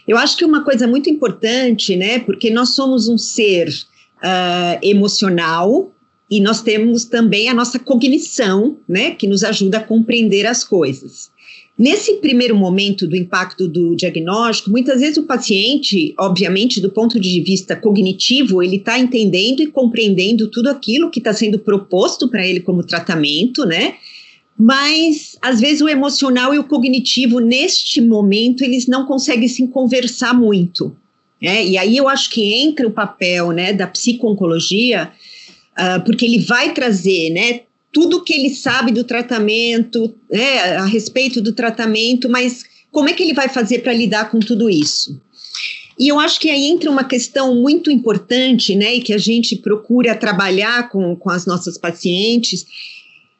Eu 0.08 0.16
acho 0.16 0.36
que 0.36 0.44
uma 0.44 0.64
coisa 0.64 0.88
muito 0.88 1.08
importante, 1.08 1.94
né, 1.94 2.18
porque 2.20 2.50
nós 2.50 2.74
somos 2.74 3.06
um 3.06 3.18
ser 3.18 3.68
uh, 3.68 4.78
emocional 4.82 5.92
e 6.30 6.40
nós 6.40 6.62
temos 6.62 7.04
também 7.04 7.48
a 7.48 7.54
nossa 7.54 7.78
cognição, 7.78 8.78
né, 8.88 9.10
que 9.10 9.28
nos 9.28 9.44
ajuda 9.44 9.78
a 9.78 9.84
compreender 9.84 10.46
as 10.46 10.64
coisas. 10.64 11.30
Nesse 11.78 12.14
primeiro 12.18 12.54
momento 12.54 13.06
do 13.06 13.16
impacto 13.16 13.66
do 13.66 13.96
diagnóstico, 13.96 14.70
muitas 14.70 15.00
vezes 15.00 15.16
o 15.16 15.22
paciente, 15.22 16.14
obviamente, 16.18 16.80
do 16.80 16.90
ponto 16.90 17.18
de 17.18 17.40
vista 17.40 17.74
cognitivo, 17.74 18.62
ele 18.62 18.76
está 18.76 18.98
entendendo 18.98 19.62
e 19.62 19.66
compreendendo 19.66 20.48
tudo 20.48 20.68
aquilo 20.68 21.10
que 21.10 21.18
está 21.18 21.32
sendo 21.32 21.58
proposto 21.58 22.28
para 22.28 22.46
ele 22.46 22.60
como 22.60 22.84
tratamento, 22.84 23.64
né? 23.64 23.94
Mas 24.56 25.36
às 25.40 25.60
vezes 25.60 25.80
o 25.80 25.88
emocional 25.88 26.54
e 26.54 26.58
o 26.58 26.64
cognitivo, 26.64 27.40
neste 27.40 28.00
momento, 28.00 28.62
eles 28.62 28.86
não 28.86 29.06
conseguem 29.06 29.48
se 29.48 29.66
conversar 29.68 30.34
muito. 30.34 30.94
Né? 31.40 31.66
E 31.66 31.76
aí 31.76 31.96
eu 31.96 32.08
acho 32.08 32.30
que 32.30 32.54
entra 32.54 32.86
o 32.86 32.92
papel 32.92 33.50
né, 33.50 33.72
da 33.72 33.86
psico-oncologia, 33.86 35.10
uh, 35.72 36.04
porque 36.04 36.24
ele 36.24 36.38
vai 36.38 36.72
trazer 36.72 37.30
né, 37.30 37.62
tudo 37.92 38.24
que 38.24 38.32
ele 38.32 38.50
sabe 38.50 38.90
do 38.90 39.04
tratamento, 39.04 40.14
né, 40.30 40.76
a 40.76 40.86
respeito 40.86 41.40
do 41.40 41.52
tratamento, 41.52 42.28
mas 42.28 42.64
como 42.90 43.08
é 43.08 43.12
que 43.12 43.22
ele 43.22 43.34
vai 43.34 43.48
fazer 43.48 43.80
para 43.80 43.92
lidar 43.92 44.30
com 44.30 44.40
tudo 44.40 44.70
isso? 44.70 45.20
E 45.98 46.08
eu 46.08 46.18
acho 46.18 46.40
que 46.40 46.48
aí 46.48 46.64
entra 46.64 46.90
uma 46.90 47.04
questão 47.04 47.54
muito 47.54 47.90
importante, 47.90 48.74
né, 48.74 48.96
e 48.96 49.00
que 49.02 49.12
a 49.12 49.18
gente 49.18 49.56
procura 49.56 50.16
trabalhar 50.16 50.88
com, 50.88 51.14
com 51.14 51.30
as 51.30 51.44
nossas 51.44 51.76
pacientes, 51.76 52.64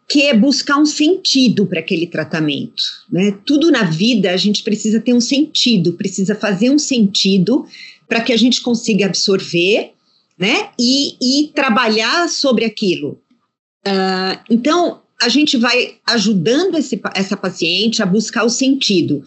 que 0.06 0.23
é 0.23 0.35
buscar 0.35 0.76
um 0.76 0.85
sentido 0.85 1.64
para 1.64 1.80
aquele 1.80 2.06
tratamento. 2.06 2.82
Né? 3.11 3.35
Tudo 3.47 3.71
na 3.71 3.85
vida 3.85 4.30
a 4.30 4.37
gente 4.37 4.62
precisa 4.62 5.00
ter 5.00 5.14
um 5.14 5.21
sentido, 5.21 5.94
precisa 5.94 6.35
fazer 6.35 6.71
um 6.71 6.78
sentido 6.78 7.64
para 8.06 8.21
que 8.21 8.32
a 8.32 8.37
gente 8.37 8.61
consiga 8.61 9.06
absorver 9.06 9.92
né? 10.38 10.68
e, 10.78 11.16
e 11.21 11.49
trabalhar 11.54 12.28
sobre 12.28 12.66
aquilo. 12.66 13.22
Uh, 13.87 14.39
então, 14.49 15.03
a 15.21 15.29
gente 15.29 15.57
vai 15.57 15.97
ajudando 16.07 16.77
esse, 16.77 17.01
essa 17.15 17.37
paciente 17.37 18.03
a 18.03 18.07
buscar 18.07 18.45
o 18.45 18.51
sentido. 18.51 19.25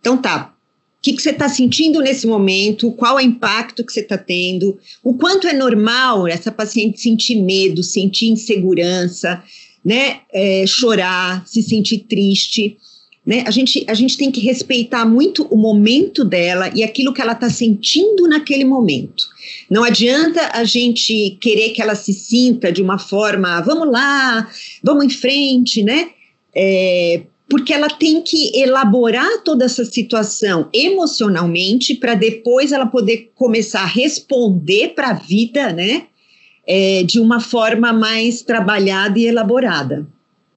Então, 0.00 0.16
tá, 0.16 0.54
o 0.98 1.02
que, 1.02 1.12
que 1.12 1.22
você 1.22 1.30
está 1.30 1.48
sentindo 1.48 2.00
nesse 2.00 2.26
momento? 2.26 2.92
Qual 2.92 3.18
é 3.18 3.22
o 3.22 3.26
impacto 3.26 3.84
que 3.84 3.92
você 3.92 4.00
está 4.00 4.16
tendo? 4.16 4.78
O 5.02 5.14
quanto 5.14 5.46
é 5.46 5.52
normal 5.52 6.26
essa 6.26 6.50
paciente 6.50 7.00
sentir 7.00 7.36
medo, 7.36 7.82
sentir 7.82 8.28
insegurança, 8.28 9.42
né? 9.84 10.20
É, 10.32 10.64
chorar, 10.66 11.46
se 11.46 11.62
sentir 11.62 11.98
triste. 12.08 12.78
Né? 13.26 13.42
A, 13.46 13.50
gente, 13.50 13.84
a 13.88 13.94
gente 13.94 14.18
tem 14.18 14.30
que 14.30 14.40
respeitar 14.40 15.06
muito 15.06 15.46
o 15.50 15.56
momento 15.56 16.24
dela 16.24 16.70
e 16.74 16.84
aquilo 16.84 17.12
que 17.12 17.22
ela 17.22 17.32
está 17.32 17.48
sentindo 17.48 18.28
naquele 18.28 18.64
momento. 18.64 19.24
Não 19.70 19.82
adianta 19.82 20.50
a 20.52 20.62
gente 20.64 21.38
querer 21.40 21.70
que 21.70 21.80
ela 21.80 21.94
se 21.94 22.12
sinta 22.12 22.70
de 22.70 22.82
uma 22.82 22.98
forma, 22.98 23.62
vamos 23.62 23.90
lá, 23.90 24.46
vamos 24.82 25.06
em 25.06 25.10
frente, 25.10 25.82
né? 25.82 26.10
É, 26.54 27.22
porque 27.48 27.72
ela 27.72 27.88
tem 27.88 28.20
que 28.20 28.56
elaborar 28.58 29.42
toda 29.42 29.64
essa 29.64 29.84
situação 29.84 30.68
emocionalmente 30.72 31.94
para 31.94 32.14
depois 32.14 32.72
ela 32.72 32.86
poder 32.86 33.32
começar 33.34 33.82
a 33.82 33.86
responder 33.86 34.90
para 34.94 35.10
a 35.10 35.14
vida, 35.14 35.72
né? 35.72 36.06
É, 36.66 37.02
de 37.04 37.20
uma 37.20 37.40
forma 37.40 37.92
mais 37.92 38.42
trabalhada 38.42 39.18
e 39.18 39.26
elaborada. 39.26 40.06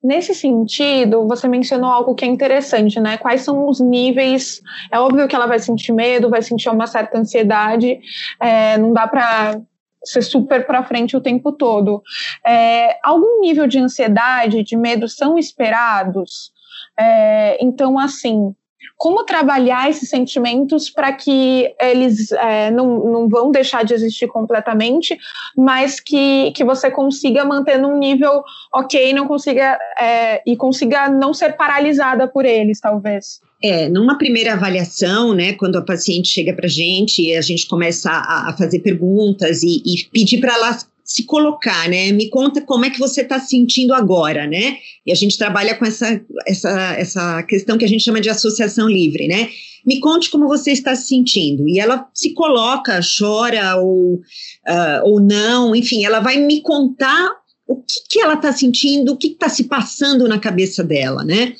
Nesse 0.07 0.33
sentido, 0.33 1.27
você 1.27 1.49
mencionou 1.49 1.89
algo 1.89 2.15
que 2.15 2.23
é 2.23 2.27
interessante, 2.29 2.97
né? 2.97 3.17
Quais 3.17 3.41
são 3.41 3.67
os 3.67 3.81
níveis? 3.81 4.61
É 4.89 4.97
óbvio 4.97 5.27
que 5.27 5.35
ela 5.35 5.47
vai 5.47 5.59
sentir 5.59 5.91
medo, 5.91 6.29
vai 6.29 6.41
sentir 6.41 6.69
uma 6.69 6.87
certa 6.87 7.17
ansiedade, 7.17 7.99
é, 8.39 8.77
não 8.77 8.93
dá 8.93 9.05
para 9.05 9.59
ser 10.05 10.21
super 10.21 10.65
para 10.65 10.85
frente 10.85 11.17
o 11.17 11.19
tempo 11.19 11.51
todo. 11.51 12.01
É, 12.45 12.97
algum 13.03 13.41
nível 13.41 13.67
de 13.67 13.79
ansiedade, 13.79 14.63
de 14.63 14.77
medo 14.77 15.09
são 15.09 15.37
esperados? 15.37 16.53
É, 16.97 17.57
então, 17.61 17.99
assim, 17.99 18.55
como 18.97 19.23
trabalhar 19.23 19.89
esses 19.89 20.09
sentimentos 20.09 20.89
para 20.89 21.13
que 21.13 21.71
eles 21.79 22.31
é, 22.31 22.71
não, 22.71 22.99
não 23.05 23.29
vão 23.29 23.51
deixar 23.51 23.85
de 23.85 23.93
existir 23.93 24.27
completamente, 24.27 25.15
mas 25.55 25.99
que, 25.99 26.51
que 26.51 26.63
você 26.63 26.89
consiga 26.89 27.45
manter 27.45 27.77
num 27.77 27.97
nível 27.97 28.43
ok, 28.73 29.13
não 29.13 29.27
consiga 29.27 29.77
é, 30.01 30.41
e 30.45 30.57
consiga 30.57 31.07
não 31.09 31.31
ser 31.31 31.55
paralisada 31.55 32.27
por 32.27 32.43
eles, 32.43 32.79
talvez. 32.79 33.39
É, 33.63 33.87
numa 33.87 34.17
primeira 34.17 34.53
avaliação, 34.53 35.33
né, 35.33 35.53
quando 35.53 35.77
a 35.77 35.81
paciente 35.83 36.29
chega 36.29 36.53
para 36.53 36.65
a 36.65 36.69
gente, 36.69 37.35
a 37.35 37.41
gente 37.41 37.67
começa 37.67 38.09
a, 38.09 38.49
a 38.49 38.57
fazer 38.57 38.79
perguntas 38.79 39.61
e, 39.61 39.81
e 39.85 40.05
pedir 40.11 40.39
para 40.39 40.53
ela 40.53 40.77
se 41.07 41.23
colocar, 41.23 41.89
né? 41.89 42.11
Me 42.11 42.29
conta 42.29 42.59
como 42.59 42.83
é 42.83 42.89
que 42.89 42.99
você 42.99 43.21
está 43.21 43.39
sentindo 43.39 43.93
agora, 43.93 44.45
né? 44.45 44.77
E 45.05 45.11
a 45.11 45.15
gente 45.15 45.37
trabalha 45.37 45.73
com 45.73 45.85
essa, 45.85 46.21
essa, 46.45 46.95
essa 46.97 47.43
questão 47.43 47.77
que 47.77 47.85
a 47.85 47.87
gente 47.87 48.03
chama 48.03 48.19
de 48.19 48.29
associação 48.29 48.89
livre, 48.89 49.25
né? 49.25 49.49
Me 49.85 50.01
conte 50.01 50.29
como 50.29 50.49
você 50.49 50.71
está 50.71 50.93
se 50.95 51.07
sentindo. 51.07 51.65
E 51.69 51.79
ela 51.79 52.09
se 52.13 52.33
coloca, 52.33 52.99
chora 53.17 53.77
ou, 53.77 54.15
uh, 54.15 55.01
ou 55.05 55.21
não, 55.21 55.73
enfim, 55.73 56.03
ela 56.03 56.19
vai 56.19 56.35
me 56.41 56.59
contar 56.59 57.31
o 57.65 57.77
que, 57.77 58.01
que 58.09 58.19
ela 58.19 58.33
está 58.33 58.51
sentindo, 58.51 59.13
o 59.13 59.17
que 59.17 59.27
está 59.27 59.47
se 59.47 59.63
passando 59.63 60.27
na 60.27 60.39
cabeça 60.39 60.83
dela, 60.83 61.23
né? 61.23 61.55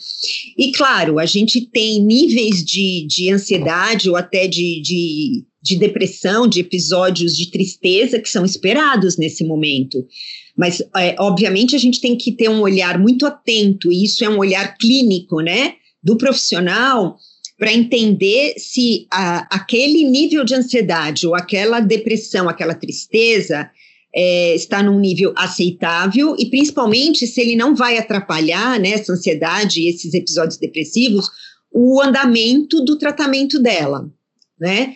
E 0.58 0.74
claro, 0.74 1.20
a 1.20 1.26
gente 1.26 1.62
tem 1.62 2.04
níveis 2.04 2.66
de, 2.66 3.08
de 3.08 3.32
ansiedade 3.32 4.10
ou 4.10 4.18
até 4.18 4.46
de, 4.46 4.82
de 4.82 5.46
de 5.68 5.76
depressão, 5.76 6.48
de 6.48 6.62
episódios 6.62 7.36
de 7.36 7.52
tristeza 7.52 8.20
que 8.20 8.30
são 8.30 8.46
esperados 8.46 9.18
nesse 9.18 9.44
momento. 9.44 10.06
Mas, 10.56 10.82
é, 10.96 11.16
obviamente, 11.20 11.76
a 11.76 11.80
gente 11.80 12.00
tem 12.00 12.16
que 12.16 12.32
ter 12.32 12.50
um 12.50 12.62
olhar 12.62 12.98
muito 12.98 13.26
atento, 13.26 13.92
e 13.92 14.06
isso 14.06 14.24
é 14.24 14.30
um 14.30 14.38
olhar 14.38 14.78
clínico, 14.78 15.42
né, 15.42 15.74
do 16.02 16.18
profissional, 16.18 17.18
para 17.60 17.74
entender 17.74 18.54
se 18.58 19.06
a, 19.12 19.48
aquele 19.56 20.04
nível 20.04 20.46
de 20.46 20.56
ansiedade 20.56 21.28
ou 21.28 21.36
aquela 21.36 21.80
depressão, 21.80 22.48
aquela 22.48 22.74
tristeza, 22.74 23.70
é, 24.16 24.56
está 24.56 24.82
num 24.82 25.00
nível 25.00 25.34
aceitável 25.36 26.36
e 26.40 26.50
principalmente 26.50 27.28
se 27.28 27.42
ele 27.42 27.56
não 27.56 27.76
vai 27.76 27.98
atrapalhar 27.98 28.80
né, 28.80 28.92
essa 28.92 29.12
ansiedade 29.12 29.82
e 29.82 29.90
esses 29.90 30.14
episódios 30.14 30.58
depressivos 30.58 31.30
o 31.72 32.02
andamento 32.02 32.84
do 32.84 32.98
tratamento 32.98 33.60
dela, 33.60 34.10
né? 34.60 34.96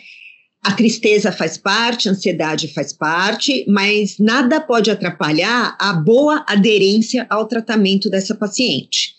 A 0.62 0.72
tristeza 0.72 1.32
faz 1.32 1.56
parte, 1.56 2.08
a 2.08 2.12
ansiedade 2.12 2.68
faz 2.68 2.92
parte, 2.92 3.64
mas 3.66 4.18
nada 4.18 4.60
pode 4.60 4.90
atrapalhar 4.90 5.76
a 5.78 5.92
boa 5.92 6.44
aderência 6.46 7.26
ao 7.28 7.48
tratamento 7.48 8.08
dessa 8.08 8.34
paciente. 8.34 9.14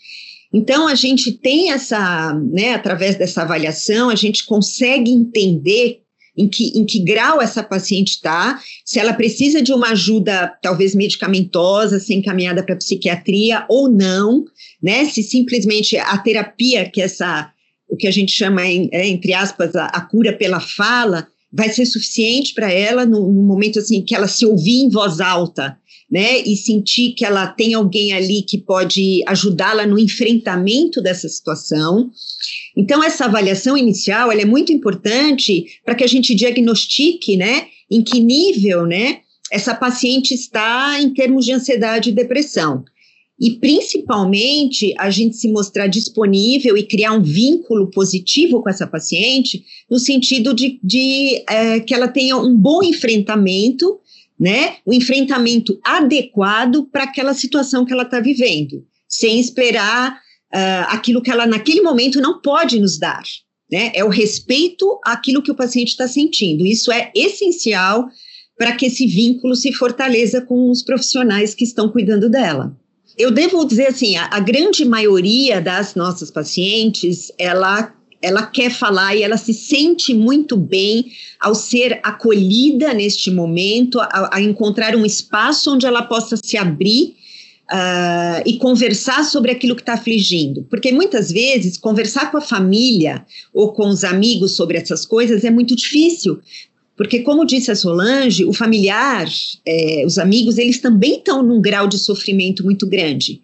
Então, 0.54 0.88
a 0.88 0.96
gente 0.96 1.32
tem 1.34 1.72
essa, 1.72 2.34
né, 2.34 2.74
através 2.76 3.18
dessa 3.18 3.42
avaliação, 3.42 4.10
a 4.10 4.16
gente 4.16 4.46
consegue 4.46 5.12
entender 5.12 6.00
em 6.38 6.48
que, 6.48 6.78
em 6.78 6.86
que 6.86 7.00
grau 7.00 7.42
essa 7.42 7.62
paciente 7.62 8.12
está, 8.12 8.60
se 8.86 8.98
ela 8.98 9.14
precisa 9.14 9.62
de 9.62 9.74
uma 9.74 9.90
ajuda, 9.90 10.48
talvez 10.62 10.96
medicamentosa, 10.96 12.00
ser 12.00 12.14
encaminhada 12.16 12.64
para 12.64 12.76
psiquiatria 12.76 13.66
ou 13.68 13.90
não, 13.90 14.46
né? 14.82 15.06
Se 15.06 15.22
simplesmente 15.22 15.98
a 15.98 16.18
terapia 16.18 16.90
que 16.90 17.02
essa 17.02 17.52
o 17.88 17.96
que 17.96 18.08
a 18.08 18.12
gente 18.12 18.32
chama, 18.32 18.66
em, 18.66 18.90
é, 18.92 19.08
entre 19.08 19.36
aspas, 19.36 19.76
a, 19.76 19.86
a, 19.86 20.02
cura 20.02 20.34
pela 20.34 20.60
fala, 20.60 21.28
vai 21.54 21.70
ser 21.70 21.86
suficiente 21.86 22.54
para 22.54 22.72
ela 22.72 23.06
no, 23.06 23.32
no, 23.32 23.44
momento 23.44 23.78
assim 23.78 24.02
que 24.02 24.16
ela 24.16 24.28
se 24.28 24.44
ouvir 24.46 24.82
em 24.82 24.90
voz 24.90 25.22
alta, 25.22 25.78
né, 26.10 26.40
e 26.40 26.56
sentir 26.56 27.14
que 27.14 27.26
ela 27.26 27.48
tem 27.48 27.74
alguém 27.74 28.14
ali 28.14 28.44
que 28.44 28.58
pode 28.58 29.24
ajudá-la 29.28 29.88
no 29.88 29.98
enfrentamento 29.98 31.02
dessa 31.02 31.28
situação. 31.28 32.10
Então 32.76 33.04
essa 33.04 33.26
avaliação 33.26 33.78
inicial, 33.78 34.32
ela 34.32 34.42
é 34.42 34.46
muito 34.46 34.72
importante 34.72 35.66
para 35.86 35.96
que 35.96 36.04
a 36.04 36.08
gente 36.08 36.36
diagnostique, 36.36 37.38
né, 37.38 37.68
em 37.90 38.04
que 38.04 38.20
nível, 38.20 38.86
né, 38.86 39.20
essa 39.52 39.74
paciente 39.76 40.34
está 40.34 41.00
em 41.00 41.14
termos 41.14 41.46
de 41.46 41.54
ansiedade 41.54 42.10
e 42.10 42.14
depressão 42.14 42.84
e 43.40 43.52
principalmente 43.56 44.94
a 44.98 45.10
gente 45.10 45.36
se 45.36 45.52
mostrar 45.52 45.88
disponível 45.88 46.78
e 46.78 46.84
criar 46.84 47.14
um 47.14 47.22
vínculo 47.22 47.90
positivo 47.90 48.62
com 48.62 48.70
essa 48.70 48.86
paciente, 48.86 49.66
no 49.90 49.98
sentido 49.98 50.54
de, 50.54 50.80
de 50.84 51.44
é, 51.50 51.80
que 51.80 51.94
ela 51.94 52.08
tenha 52.08 52.38
um 52.38 52.56
bom 52.56 52.84
enfrentamento, 52.84 54.00
né? 54.40 54.78
Um 54.86 54.94
enfrentamento 54.94 55.80
adequado 55.84 56.88
para 56.92 57.04
aquela 57.04 57.34
situação 57.34 57.86
que 57.86 57.94
ela 57.94 58.04
está 58.04 58.20
vivendo, 58.20 58.86
sem 59.08 59.40
esperar 59.40 60.14
uh, 60.14 60.86
aquilo 60.90 61.22
que 61.22 61.32
ela 61.32 61.46
naquele 61.46 61.82
momento 61.82 62.22
não 62.22 62.40
pode 62.40 62.80
nos 62.80 62.98
dar. 62.98 63.24
Né? 63.72 63.92
É 63.96 64.04
o 64.04 64.10
respeito 64.10 65.00
àquilo 65.04 65.42
que 65.42 65.52
o 65.52 65.56
paciente 65.56 65.90
está 65.90 66.08
sentindo. 66.08 66.66
Isso 66.66 66.92
é 66.92 67.12
essencial 67.16 68.08
para 68.58 68.76
que 68.76 68.86
esse 68.86 69.08
vínculo 69.08 69.56
se 69.56 69.72
fortaleça 69.74 70.42
com 70.42 70.70
os 70.70 70.84
profissionais 70.84 71.56
que 71.56 71.64
estão 71.64 71.90
cuidando 71.90 72.30
dela 72.30 72.78
eu 73.18 73.32
devo 73.32 73.66
dizer 73.66 73.88
assim, 73.88 74.16
a, 74.16 74.26
a, 74.32 74.40
grande 74.40 74.86
maioria 74.86 75.62
das 75.62 75.96
nossas 75.96 76.32
pacientes, 76.32 77.32
ela 77.38 77.94
ela 78.22 78.46
quer 78.46 78.72
falar 78.72 79.14
e 79.18 79.22
ela 79.22 79.36
se 79.36 79.54
sente 79.54 80.14
muito 80.14 80.56
bem 80.56 81.12
ao 81.38 81.54
ser 81.54 82.00
acolhida 82.04 82.94
neste 82.94 83.30
momento, 83.30 84.00
a, 84.00 84.30
a 84.38 84.42
encontrar 84.42 84.96
um 84.96 85.06
espaço 85.06 85.74
onde 85.74 85.86
ela 85.86 86.04
possa 86.04 86.38
se 86.42 86.56
abrir 86.56 87.18
uh, 87.70 88.42
e 88.46 88.58
conversar 88.58 89.26
sobre 89.26 89.52
aquilo 89.52 89.76
que 89.76 89.82
está 89.82 89.96
afligindo. 89.96 90.66
Porque 90.70 90.92
muitas 90.92 91.32
vezes 91.32 91.78
conversar 91.78 92.32
com 92.32 92.38
a 92.38 92.42
família 92.42 93.26
ou 93.54 93.74
com 93.74 93.90
os 93.90 94.06
amigos 94.06 94.56
sobre 94.56 94.78
essas 94.78 95.06
coisas 95.06 95.44
é 95.44 95.52
muito 95.52 95.76
difícil, 95.76 96.40
porque, 96.96 97.20
como 97.20 97.46
disse 97.46 97.72
a 97.72 97.76
Solange, 97.76 98.46
o 98.46 98.54
familiar, 98.54 99.28
é, 99.66 100.04
os 100.06 100.18
amigos, 100.18 100.58
eles 100.58 100.80
também 100.80 101.18
estão 101.18 101.42
num 101.42 101.62
grau 101.62 101.88
de 101.88 101.98
sofrimento 101.98 102.64
muito 102.64 102.86
grande. 102.86 103.42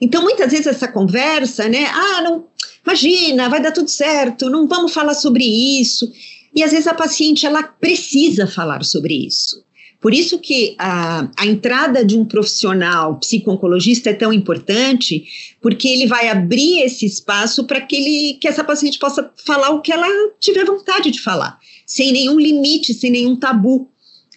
Então, 0.00 0.22
muitas 0.22 0.50
vezes 0.50 0.66
essa 0.66 0.88
conversa, 0.88 1.68
né? 1.68 1.86
Ah, 1.86 2.22
não, 2.22 2.46
imagina, 2.84 3.48
vai 3.48 3.60
dar 3.60 3.72
tudo 3.72 3.88
certo, 3.88 4.50
não 4.50 4.66
vamos 4.66 4.92
falar 4.92 5.14
sobre 5.14 5.44
isso. 5.44 6.10
E 6.54 6.62
às 6.62 6.72
vezes 6.72 6.86
a 6.86 6.94
paciente 6.94 7.46
ela 7.46 7.62
precisa 7.62 8.46
falar 8.46 8.84
sobre 8.84 9.14
isso. 9.26 9.62
Por 10.00 10.14
isso 10.14 10.38
que 10.38 10.74
a, 10.78 11.28
a 11.36 11.46
entrada 11.46 12.04
de 12.04 12.16
um 12.16 12.24
profissional 12.24 13.18
psico-oncologista 13.18 14.10
é 14.10 14.14
tão 14.14 14.32
importante, 14.32 15.24
porque 15.60 15.86
ele 15.88 16.06
vai 16.06 16.28
abrir 16.28 16.80
esse 16.80 17.04
espaço 17.04 17.64
para 17.64 17.80
que, 17.80 17.96
ele, 17.96 18.38
que 18.40 18.48
essa 18.48 18.64
paciente 18.64 18.98
possa 18.98 19.30
falar 19.44 19.70
o 19.70 19.82
que 19.82 19.92
ela 19.92 20.06
tiver 20.40 20.64
vontade 20.64 21.10
de 21.10 21.20
falar 21.20 21.58
sem 21.90 22.12
nenhum 22.12 22.38
limite, 22.38 22.94
sem 22.94 23.10
nenhum 23.10 23.34
tabu, 23.34 23.88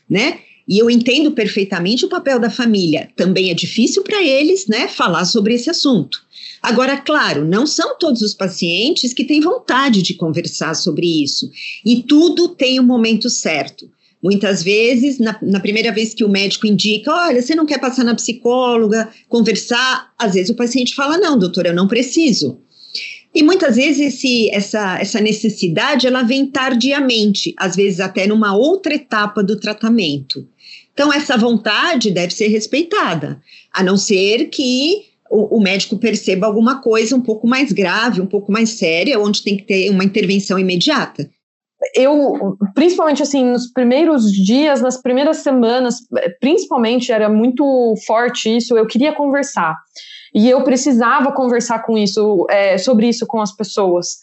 né? 0.09 0.39
E 0.67 0.79
eu 0.79 0.89
entendo 0.89 1.31
perfeitamente 1.33 2.03
o 2.03 2.09
papel 2.09 2.39
da 2.39 2.49
família. 2.49 3.11
Também 3.15 3.51
é 3.51 3.53
difícil 3.53 4.01
para 4.01 4.23
eles, 4.23 4.65
né, 4.65 4.87
falar 4.87 5.23
sobre 5.25 5.53
esse 5.53 5.69
assunto. 5.69 6.23
Agora, 6.63 6.97
claro, 6.97 7.45
não 7.45 7.67
são 7.67 7.95
todos 7.99 8.23
os 8.23 8.33
pacientes 8.33 9.13
que 9.13 9.23
têm 9.23 9.39
vontade 9.39 10.01
de 10.01 10.15
conversar 10.15 10.73
sobre 10.73 11.05
isso. 11.23 11.51
E 11.85 12.01
tudo 12.01 12.47
tem 12.47 12.79
o 12.79 12.81
um 12.83 12.87
momento 12.87 13.29
certo. 13.29 13.87
Muitas 14.23 14.63
vezes, 14.63 15.19
na, 15.19 15.37
na, 15.41 15.59
primeira 15.59 15.91
vez 15.91 16.13
que 16.13 16.23
o 16.23 16.29
médico 16.29 16.65
indica, 16.65 17.11
olha, 17.13 17.41
você 17.41 17.53
não 17.53 17.65
quer 17.65 17.77
passar 17.77 18.05
na 18.05 18.15
psicóloga, 18.15 19.09
conversar, 19.27 20.13
às 20.17 20.33
vezes 20.33 20.49
o 20.49 20.55
paciente 20.55 20.95
fala, 20.95 21.17
não, 21.17 21.37
doutor, 21.37 21.65
eu 21.65 21.73
não 21.73 21.89
preciso. 21.89 22.57
E 23.35 23.43
muitas 23.43 23.75
vezes 23.75 24.13
esse, 24.13 24.49
essa, 24.51 24.97
essa 24.97 25.19
necessidade 25.19 26.07
ela 26.07 26.23
vem 26.23 26.45
tardiamente, 26.45 27.53
às 27.57 27.75
vezes 27.75 27.99
até 27.99 28.25
numa 28.25 28.55
outra 28.55 28.93
etapa 28.93 29.43
do 29.43 29.59
tratamento. 29.59 30.47
Então, 30.93 31.11
essa 31.11 31.35
vontade 31.35 32.09
deve 32.09 32.33
ser 32.33 32.47
respeitada, 32.47 33.41
a 33.73 33.83
não 33.83 33.97
ser 33.97 34.45
que 34.49 35.03
o, 35.29 35.57
o, 35.57 35.61
médico 35.61 35.97
perceba 35.97 36.45
alguma 36.45 36.79
coisa 36.79 37.15
um 37.15 37.21
pouco 37.21 37.47
mais 37.47 37.73
grave, 37.73 38.21
um 38.21 38.27
pouco 38.27 38.51
mais 38.51 38.69
séria, 38.69 39.19
onde 39.19 39.41
tem 39.41 39.57
que 39.57 39.63
ter 39.63 39.89
uma 39.89 40.03
intervenção 40.03 40.57
imediata. 40.57 41.29
Eu, 41.95 42.57
principalmente 42.73 43.21
assim, 43.23 43.45
nos 43.45 43.71
primeiros 43.71 44.31
dias, 44.31 44.81
nas 44.81 45.01
primeiras 45.01 45.37
semanas, 45.37 45.95
principalmente 46.39 47.11
era 47.11 47.29
muito 47.29 47.93
forte 48.05 48.55
isso, 48.55 48.77
eu 48.77 48.87
queria 48.87 49.13
conversar. 49.13 49.75
E 50.33 50.49
eu 50.49 50.63
precisava 50.63 51.31
conversar 51.31 51.79
com 51.83 51.97
isso, 51.97 52.45
é, 52.49 52.77
sobre 52.77 53.07
isso 53.07 53.27
com 53.27 53.39
as 53.39 53.55
pessoas. 53.55 54.17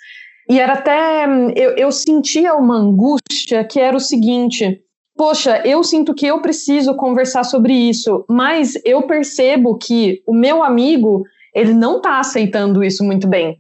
E 0.49 0.59
era 0.59 0.73
até. 0.73 1.27
Eu, 1.55 1.77
eu 1.77 1.93
sentia 1.93 2.55
uma 2.55 2.77
angústia 2.77 3.63
que 3.65 3.79
era 3.79 3.97
o 3.97 4.01
seguinte: 4.01 4.81
poxa, 5.17 5.63
eu 5.65 5.85
sinto 5.85 6.15
que 6.15 6.27
eu 6.27 6.41
preciso 6.41 6.97
conversar 6.97 7.45
sobre 7.45 7.73
isso, 7.73 8.25
mas 8.29 8.75
eu 8.85 9.03
percebo 9.03 9.79
que 9.79 10.23
o 10.27 10.35
meu 10.35 10.63
amigo, 10.63 11.23
ele 11.55 11.73
não 11.73 11.99
está 11.99 12.19
aceitando 12.19 12.83
isso 12.83 13.05
muito 13.05 13.29
bem. 13.29 13.57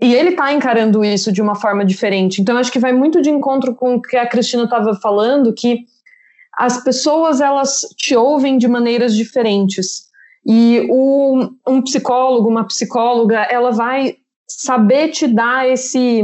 E 0.00 0.14
ele 0.14 0.30
está 0.30 0.52
encarando 0.52 1.04
isso 1.04 1.32
de 1.32 1.40
uma 1.40 1.54
forma 1.54 1.84
diferente. 1.84 2.40
Então, 2.40 2.56
acho 2.56 2.72
que 2.72 2.78
vai 2.78 2.92
muito 2.92 3.22
de 3.22 3.30
encontro 3.30 3.74
com 3.74 3.94
o 3.94 4.02
que 4.02 4.16
a 4.16 4.26
Cristina 4.26 4.64
estava 4.64 4.94
falando, 4.94 5.54
que 5.54 5.84
as 6.56 6.82
pessoas, 6.82 7.40
elas 7.40 7.80
te 7.96 8.14
ouvem 8.14 8.58
de 8.58 8.68
maneiras 8.68 9.14
diferentes. 9.14 10.04
E 10.46 10.86
o, 10.90 11.48
um 11.66 11.82
psicólogo, 11.82 12.48
uma 12.48 12.66
psicóloga, 12.66 13.40
ela 13.42 13.70
vai 13.70 14.16
saber 14.46 15.08
te 15.08 15.26
dar 15.26 15.68
esse, 15.68 16.22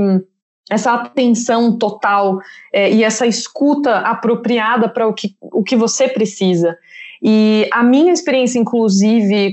essa 0.70 0.92
atenção 0.92 1.76
total 1.78 2.38
é, 2.72 2.92
e 2.92 3.02
essa 3.02 3.26
escuta 3.26 3.98
apropriada 3.98 4.88
para 4.88 5.06
o 5.06 5.14
que, 5.14 5.34
o 5.40 5.62
que 5.62 5.74
você 5.74 6.08
precisa. 6.08 6.76
E 7.22 7.68
a 7.72 7.82
minha 7.82 8.12
experiência, 8.12 8.58
inclusive, 8.58 9.52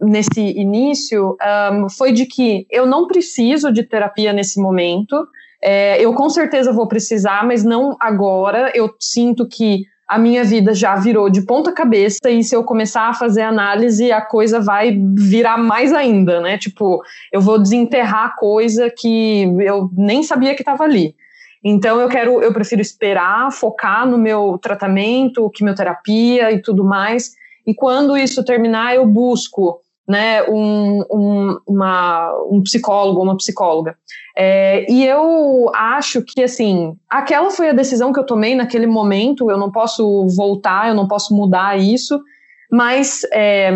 um, 0.00 0.08
nesse 0.08 0.40
início, 0.40 1.36
um, 1.72 1.88
foi 1.88 2.12
de 2.12 2.26
que 2.26 2.66
eu 2.70 2.86
não 2.86 3.06
preciso 3.06 3.72
de 3.72 3.82
terapia 3.82 4.32
nesse 4.32 4.60
momento. 4.60 5.26
É, 5.62 6.00
eu 6.00 6.12
com 6.14 6.28
certeza 6.28 6.72
vou 6.72 6.86
precisar, 6.86 7.46
mas 7.46 7.64
não 7.64 7.96
agora. 7.98 8.70
Eu 8.74 8.94
sinto 9.00 9.48
que 9.48 9.84
a 10.08 10.18
minha 10.18 10.42
vida 10.42 10.72
já 10.72 10.96
virou 10.96 11.28
de 11.28 11.42
ponta 11.42 11.70
cabeça 11.70 12.30
e 12.30 12.42
se 12.42 12.56
eu 12.56 12.64
começar 12.64 13.08
a 13.08 13.14
fazer 13.14 13.42
análise, 13.42 14.10
a 14.10 14.22
coisa 14.22 14.58
vai 14.58 14.98
virar 15.14 15.58
mais 15.58 15.92
ainda, 15.92 16.40
né? 16.40 16.56
Tipo, 16.56 17.02
eu 17.30 17.42
vou 17.42 17.58
desenterrar 17.58 18.34
coisa 18.36 18.90
que 18.90 19.42
eu 19.60 19.90
nem 19.92 20.22
sabia 20.22 20.54
que 20.54 20.62
estava 20.62 20.84
ali. 20.84 21.14
Então 21.64 22.00
eu 22.00 22.08
quero, 22.08 22.42
eu 22.42 22.52
prefiro 22.52 22.80
esperar, 22.80 23.52
focar 23.52 24.06
no 24.06 24.18
meu 24.18 24.58
tratamento, 24.62 25.50
quimioterapia 25.50 26.52
e 26.52 26.62
tudo 26.62 26.84
mais. 26.84 27.32
E 27.66 27.74
quando 27.74 28.16
isso 28.16 28.44
terminar, 28.44 28.94
eu 28.94 29.04
busco 29.06 29.80
né, 30.08 30.42
um, 30.44 31.04
um, 31.10 31.58
uma, 31.66 32.32
um 32.50 32.62
psicólogo, 32.62 33.22
uma 33.22 33.36
psicóloga. 33.36 33.94
É, 34.34 34.90
e 34.90 35.04
eu 35.04 35.70
acho 35.74 36.22
que, 36.22 36.42
assim, 36.42 36.96
aquela 37.10 37.50
foi 37.50 37.68
a 37.68 37.74
decisão 37.74 38.10
que 38.12 38.18
eu 38.18 38.24
tomei 38.24 38.54
naquele 38.54 38.86
momento, 38.86 39.50
eu 39.50 39.58
não 39.58 39.70
posso 39.70 40.26
voltar, 40.28 40.88
eu 40.88 40.94
não 40.94 41.06
posso 41.06 41.34
mudar 41.34 41.78
isso, 41.78 42.18
mas 42.70 43.20
é, 43.34 43.70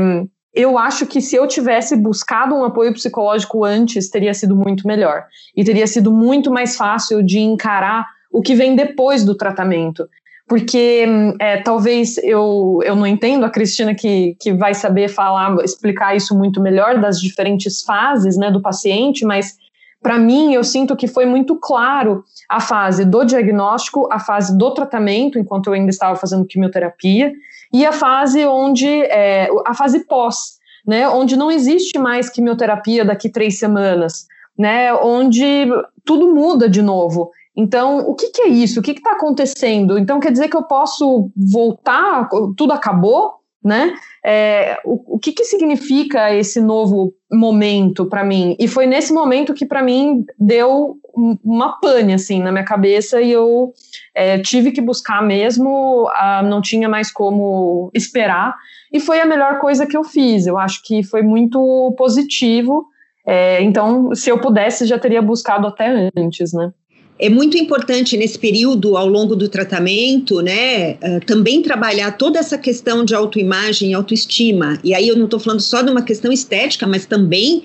eu 0.54 0.76
acho 0.76 1.06
que 1.06 1.20
se 1.20 1.36
eu 1.36 1.46
tivesse 1.46 1.96
buscado 1.96 2.54
um 2.54 2.64
apoio 2.64 2.92
psicológico 2.92 3.64
antes, 3.64 4.10
teria 4.10 4.34
sido 4.34 4.54
muito 4.54 4.86
melhor. 4.86 5.24
E 5.56 5.64
teria 5.64 5.86
sido 5.86 6.12
muito 6.12 6.50
mais 6.50 6.76
fácil 6.76 7.22
de 7.22 7.38
encarar 7.38 8.06
o 8.30 8.42
que 8.42 8.54
vem 8.54 8.76
depois 8.76 9.24
do 9.24 9.34
tratamento 9.34 10.08
porque 10.52 11.06
é, 11.40 11.62
talvez 11.62 12.18
eu, 12.18 12.80
eu 12.84 12.94
não 12.94 13.06
entendo, 13.06 13.44
a 13.44 13.48
Cristina 13.48 13.94
que, 13.94 14.36
que 14.38 14.52
vai 14.52 14.74
saber 14.74 15.08
falar, 15.08 15.56
explicar 15.64 16.14
isso 16.14 16.36
muito 16.36 16.60
melhor 16.60 17.00
das 17.00 17.18
diferentes 17.18 17.82
fases 17.82 18.36
né, 18.36 18.50
do 18.50 18.60
paciente, 18.60 19.24
mas 19.24 19.56
para 20.02 20.18
mim 20.18 20.52
eu 20.52 20.62
sinto 20.62 20.94
que 20.94 21.06
foi 21.06 21.24
muito 21.24 21.56
claro 21.56 22.22
a 22.50 22.60
fase 22.60 23.04
do 23.04 23.24
diagnóstico, 23.24 24.06
a 24.12 24.18
fase 24.18 24.56
do 24.58 24.74
tratamento, 24.74 25.38
enquanto 25.38 25.68
eu 25.68 25.72
ainda 25.72 25.90
estava 25.90 26.16
fazendo 26.16 26.44
quimioterapia, 26.44 27.32
e 27.72 27.86
a 27.86 27.92
fase 27.92 28.44
onde, 28.44 28.88
é, 28.88 29.48
a 29.66 29.74
fase 29.74 30.06
pós, 30.06 30.58
né, 30.86 31.08
onde 31.08 31.36
não 31.36 31.50
existe 31.50 31.98
mais 31.98 32.28
quimioterapia 32.28 33.04
daqui 33.04 33.30
três 33.30 33.58
semanas, 33.58 34.26
né, 34.58 34.92
onde 34.94 35.66
tudo 36.04 36.34
muda 36.34 36.68
de 36.68 36.82
novo. 36.82 37.30
Então, 37.56 37.98
o 37.98 38.14
que, 38.14 38.30
que 38.30 38.42
é 38.42 38.48
isso? 38.48 38.80
O 38.80 38.82
que 38.82 38.92
está 38.92 39.12
acontecendo? 39.12 39.98
Então, 39.98 40.20
quer 40.20 40.32
dizer 40.32 40.48
que 40.48 40.56
eu 40.56 40.62
posso 40.62 41.30
voltar? 41.36 42.28
Tudo 42.56 42.72
acabou? 42.72 43.34
Né? 43.64 43.94
É, 44.24 44.78
o, 44.84 45.16
o 45.16 45.18
que, 45.18 45.32
que 45.32 45.44
significa 45.44 46.34
esse 46.34 46.60
novo 46.60 47.14
momento 47.30 48.06
para 48.06 48.24
mim? 48.24 48.56
E 48.58 48.66
foi 48.66 48.86
nesse 48.86 49.12
momento 49.12 49.54
que 49.54 49.66
para 49.66 49.82
mim 49.82 50.24
deu 50.38 50.96
uma 51.44 51.78
pane 51.80 52.14
assim 52.14 52.40
na 52.40 52.50
minha 52.50 52.64
cabeça 52.64 53.20
e 53.20 53.30
eu 53.30 53.72
é, 54.14 54.38
tive 54.38 54.72
que 54.72 54.80
buscar 54.80 55.22
mesmo, 55.22 56.08
ah, 56.14 56.42
não 56.42 56.62
tinha 56.62 56.88
mais 56.88 57.12
como 57.12 57.90
esperar 57.94 58.54
e 58.92 59.00
foi 59.00 59.20
a 59.20 59.26
melhor 59.26 59.58
coisa 59.58 59.86
que 59.86 59.96
eu 59.96 60.04
fiz. 60.04 60.46
Eu 60.46 60.58
acho 60.58 60.82
que 60.84 61.02
foi 61.02 61.22
muito 61.22 61.94
positivo. 61.96 62.86
É, 63.26 63.62
então, 63.62 64.14
se 64.14 64.30
eu 64.30 64.40
pudesse, 64.40 64.86
já 64.86 64.98
teria 64.98 65.22
buscado 65.22 65.66
até 65.66 66.10
antes, 66.16 66.52
né? 66.52 66.72
É 67.18 67.28
muito 67.28 67.56
importante 67.56 68.16
nesse 68.16 68.38
período, 68.38 68.96
ao 68.96 69.06
longo 69.06 69.36
do 69.36 69.48
tratamento, 69.48 70.40
né, 70.40 70.94
uh, 70.94 71.24
também 71.26 71.62
trabalhar 71.62 72.12
toda 72.12 72.38
essa 72.38 72.58
questão 72.58 73.04
de 73.04 73.14
autoimagem 73.14 73.90
e 73.90 73.94
autoestima. 73.94 74.78
E 74.82 74.94
aí 74.94 75.06
eu 75.06 75.16
não 75.16 75.26
estou 75.26 75.38
falando 75.38 75.60
só 75.60 75.82
de 75.82 75.90
uma 75.90 76.02
questão 76.02 76.32
estética, 76.32 76.86
mas 76.86 77.06
também 77.06 77.62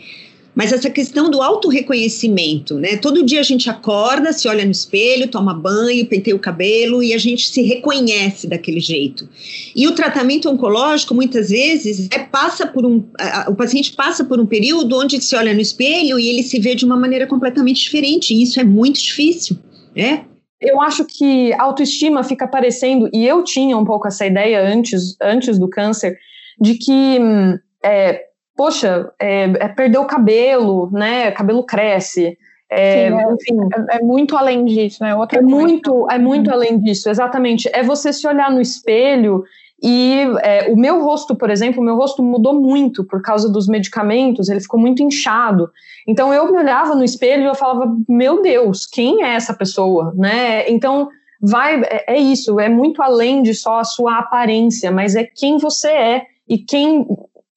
mas 0.58 0.74
essa 0.74 0.90
questão 0.90 1.30
do 1.30 1.40
autorreconhecimento, 1.40 2.80
né? 2.80 2.98
Todo 2.98 3.24
dia 3.24 3.42
a 3.42 3.44
gente 3.44 3.70
acorda, 3.70 4.34
se 4.34 4.48
olha 4.48 4.66
no 4.66 4.72
espelho, 4.72 5.28
toma 5.28 5.54
banho, 5.54 6.08
penteia 6.08 6.36
o 6.36 6.40
cabelo 6.40 7.04
e 7.04 7.14
a 7.14 7.18
gente 7.20 7.48
se 7.48 7.62
reconhece 7.62 8.48
daquele 8.48 8.80
jeito. 8.80 9.30
E 9.76 9.88
o 9.88 9.92
tratamento 9.92 10.50
oncológico, 10.50 11.14
muitas 11.14 11.52
vezes, 11.52 12.10
é, 12.12 12.18
passa 12.18 12.66
por 12.66 12.88
um. 12.88 13.04
A, 13.20 13.52
o 13.52 13.56
paciente 13.56 13.94
passa 13.94 14.26
por 14.26 14.40
um 14.40 14.48
período 14.48 14.98
onde 14.98 15.22
se 15.22 15.36
olha 15.36 15.54
no 15.54 15.62
espelho 15.62 16.18
e 16.18 16.28
ele 16.28 16.42
se 16.42 16.60
vê 16.60 16.74
de 16.74 16.86
uma 16.86 16.98
maneira 16.98 17.28
completamente 17.28 17.84
diferente. 17.84 18.34
E 18.34 18.42
isso 18.42 18.60
é 18.60 18.64
muito 18.64 19.00
difícil, 19.00 19.60
né? 19.96 20.26
Eu 20.60 20.82
acho 20.82 21.06
que 21.06 21.54
autoestima 21.54 22.24
fica 22.24 22.46
aparecendo, 22.46 23.08
e 23.14 23.28
eu 23.28 23.44
tinha 23.44 23.78
um 23.78 23.86
pouco 23.86 24.08
essa 24.08 24.26
ideia 24.26 24.68
antes, 24.68 25.16
antes 25.22 25.60
do 25.60 25.70
câncer, 25.70 26.18
de 26.60 26.74
que 26.74 26.92
hum, 26.92 27.60
é, 27.86 28.24
poxa, 28.58 29.12
é, 29.20 29.44
é 29.44 29.68
perder 29.68 30.00
o 30.00 30.06
cabelo, 30.06 30.90
né? 30.92 31.32
cabelo 31.32 31.64
cresce. 31.64 32.38
É, 32.70 33.08
Sim, 33.08 33.16
é, 33.16 33.34
enfim, 33.34 33.70
é, 33.92 33.98
é, 33.98 34.02
muito 34.02 34.36
além 34.36 34.66
disso, 34.66 35.02
né? 35.02 35.16
Outra 35.16 35.40
é 35.40 35.42
muito, 35.42 36.06
é 36.12 36.18
muito 36.18 36.52
além 36.52 36.78
disso, 36.80 37.10
exatamente. 37.10 37.70
É 37.72 37.82
você 37.84 38.12
se 38.12 38.28
olhar 38.28 38.52
no 38.52 38.60
espelho 38.60 39.44
e 39.82 40.26
é, 40.42 40.70
o 40.70 40.76
meu 40.76 41.02
rosto, 41.02 41.36
por 41.36 41.50
exemplo, 41.50 41.82
o 41.82 41.86
meu 41.86 41.96
rosto 41.96 42.22
mudou 42.24 42.60
muito 42.60 43.06
por 43.06 43.22
causa 43.22 43.50
dos 43.50 43.68
medicamentos, 43.68 44.50
ele 44.50 44.60
ficou 44.60 44.80
muito 44.80 45.04
inchado. 45.04 45.70
Então 46.06 46.34
eu 46.34 46.52
me 46.52 46.58
olhava 46.58 46.96
no 46.96 47.04
espelho 47.04 47.44
e 47.44 47.46
eu 47.46 47.56
falava, 47.56 47.96
meu 48.10 48.42
Deus, 48.42 48.86
quem 48.86 49.24
é 49.24 49.36
essa 49.36 49.54
pessoa, 49.54 50.14
né? 50.16 50.70
Então 50.70 51.08
vai, 51.42 51.82
é, 51.84 52.16
é 52.16 52.20
isso, 52.20 52.60
é 52.60 52.68
muito 52.68 53.02
além 53.02 53.44
de 53.44 53.54
só 53.54 53.80
a 53.80 53.86
sua 53.86 54.18
aparência, 54.18 54.92
mas 54.92 55.16
é 55.16 55.24
quem 55.24 55.58
você 55.58 55.90
é 55.90 56.26
e 56.50 56.58
quem 56.58 57.06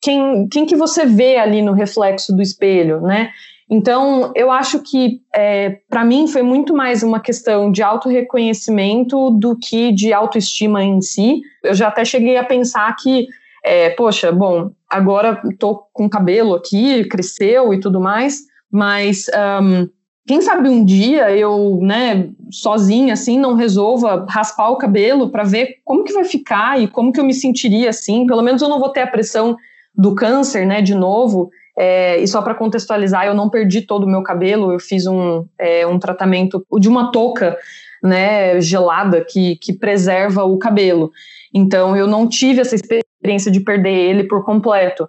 quem, 0.00 0.48
quem 0.48 0.66
que 0.66 0.76
você 0.76 1.04
vê 1.04 1.36
ali 1.36 1.62
no 1.62 1.72
reflexo 1.72 2.34
do 2.34 2.42
espelho, 2.42 3.00
né? 3.00 3.30
Então, 3.72 4.32
eu 4.34 4.50
acho 4.50 4.80
que, 4.80 5.20
é, 5.32 5.78
para 5.88 6.04
mim, 6.04 6.26
foi 6.26 6.42
muito 6.42 6.74
mais 6.74 7.04
uma 7.04 7.20
questão 7.20 7.70
de 7.70 7.84
autorreconhecimento 7.84 9.30
do 9.30 9.56
que 9.56 9.92
de 9.92 10.12
autoestima 10.12 10.82
em 10.82 11.00
si. 11.00 11.40
Eu 11.62 11.72
já 11.72 11.86
até 11.86 12.04
cheguei 12.04 12.36
a 12.36 12.42
pensar 12.42 12.94
que, 12.96 13.28
é, 13.64 13.90
poxa, 13.90 14.32
bom, 14.32 14.72
agora 14.88 15.40
estou 15.48 15.86
com 15.92 16.10
cabelo 16.10 16.54
aqui, 16.54 17.04
cresceu 17.04 17.72
e 17.72 17.78
tudo 17.78 18.00
mais, 18.00 18.40
mas 18.72 19.26
um, 19.62 19.88
quem 20.26 20.40
sabe 20.40 20.68
um 20.68 20.84
dia 20.84 21.30
eu, 21.30 21.78
né, 21.80 22.28
sozinha, 22.50 23.12
assim, 23.12 23.38
não 23.38 23.54
resolva 23.54 24.26
raspar 24.28 24.70
o 24.70 24.78
cabelo 24.78 25.30
para 25.30 25.44
ver 25.44 25.76
como 25.84 26.02
que 26.02 26.12
vai 26.12 26.24
ficar 26.24 26.80
e 26.80 26.88
como 26.88 27.12
que 27.12 27.20
eu 27.20 27.24
me 27.24 27.34
sentiria 27.34 27.90
assim. 27.90 28.26
Pelo 28.26 28.42
menos 28.42 28.62
eu 28.62 28.68
não 28.68 28.80
vou 28.80 28.88
ter 28.88 29.02
a 29.02 29.06
pressão 29.06 29.56
do 30.00 30.14
câncer, 30.14 30.66
né, 30.66 30.80
de 30.80 30.94
novo, 30.94 31.50
é, 31.78 32.16
e 32.18 32.26
só 32.26 32.40
para 32.40 32.54
contextualizar, 32.54 33.26
eu 33.26 33.34
não 33.34 33.50
perdi 33.50 33.82
todo 33.82 34.04
o 34.04 34.08
meu 34.08 34.22
cabelo, 34.22 34.72
eu 34.72 34.80
fiz 34.80 35.06
um, 35.06 35.44
é, 35.58 35.86
um 35.86 35.98
tratamento 35.98 36.64
de 36.78 36.88
uma 36.88 37.12
touca, 37.12 37.58
né, 38.02 38.58
gelada 38.62 39.22
que, 39.22 39.56
que 39.56 39.74
preserva 39.74 40.44
o 40.44 40.56
cabelo. 40.56 41.12
Então, 41.52 41.94
eu 41.94 42.06
não 42.06 42.26
tive 42.26 42.62
essa 42.62 42.74
experiência 42.74 43.52
de 43.52 43.60
perder 43.60 43.92
ele 43.92 44.24
por 44.24 44.42
completo. 44.42 45.06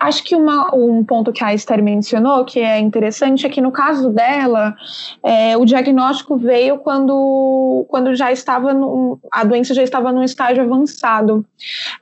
Acho 0.00 0.24
que 0.24 0.34
uma, 0.34 0.74
um 0.74 1.04
ponto 1.04 1.32
que 1.32 1.44
a 1.44 1.54
Esther 1.54 1.80
mencionou, 1.80 2.44
que 2.44 2.58
é 2.58 2.78
interessante, 2.78 3.46
é 3.46 3.50
que 3.50 3.60
no 3.60 3.70
caso 3.70 4.08
dela, 4.10 4.74
é, 5.22 5.56
o 5.56 5.64
diagnóstico 5.64 6.36
veio 6.36 6.78
quando, 6.78 7.86
quando 7.88 8.14
já 8.14 8.32
estava 8.32 8.74
no, 8.74 9.20
a 9.30 9.44
doença 9.44 9.72
já 9.74 9.82
estava 9.82 10.10
num 10.10 10.24
estágio 10.24 10.64
avançado. 10.64 11.44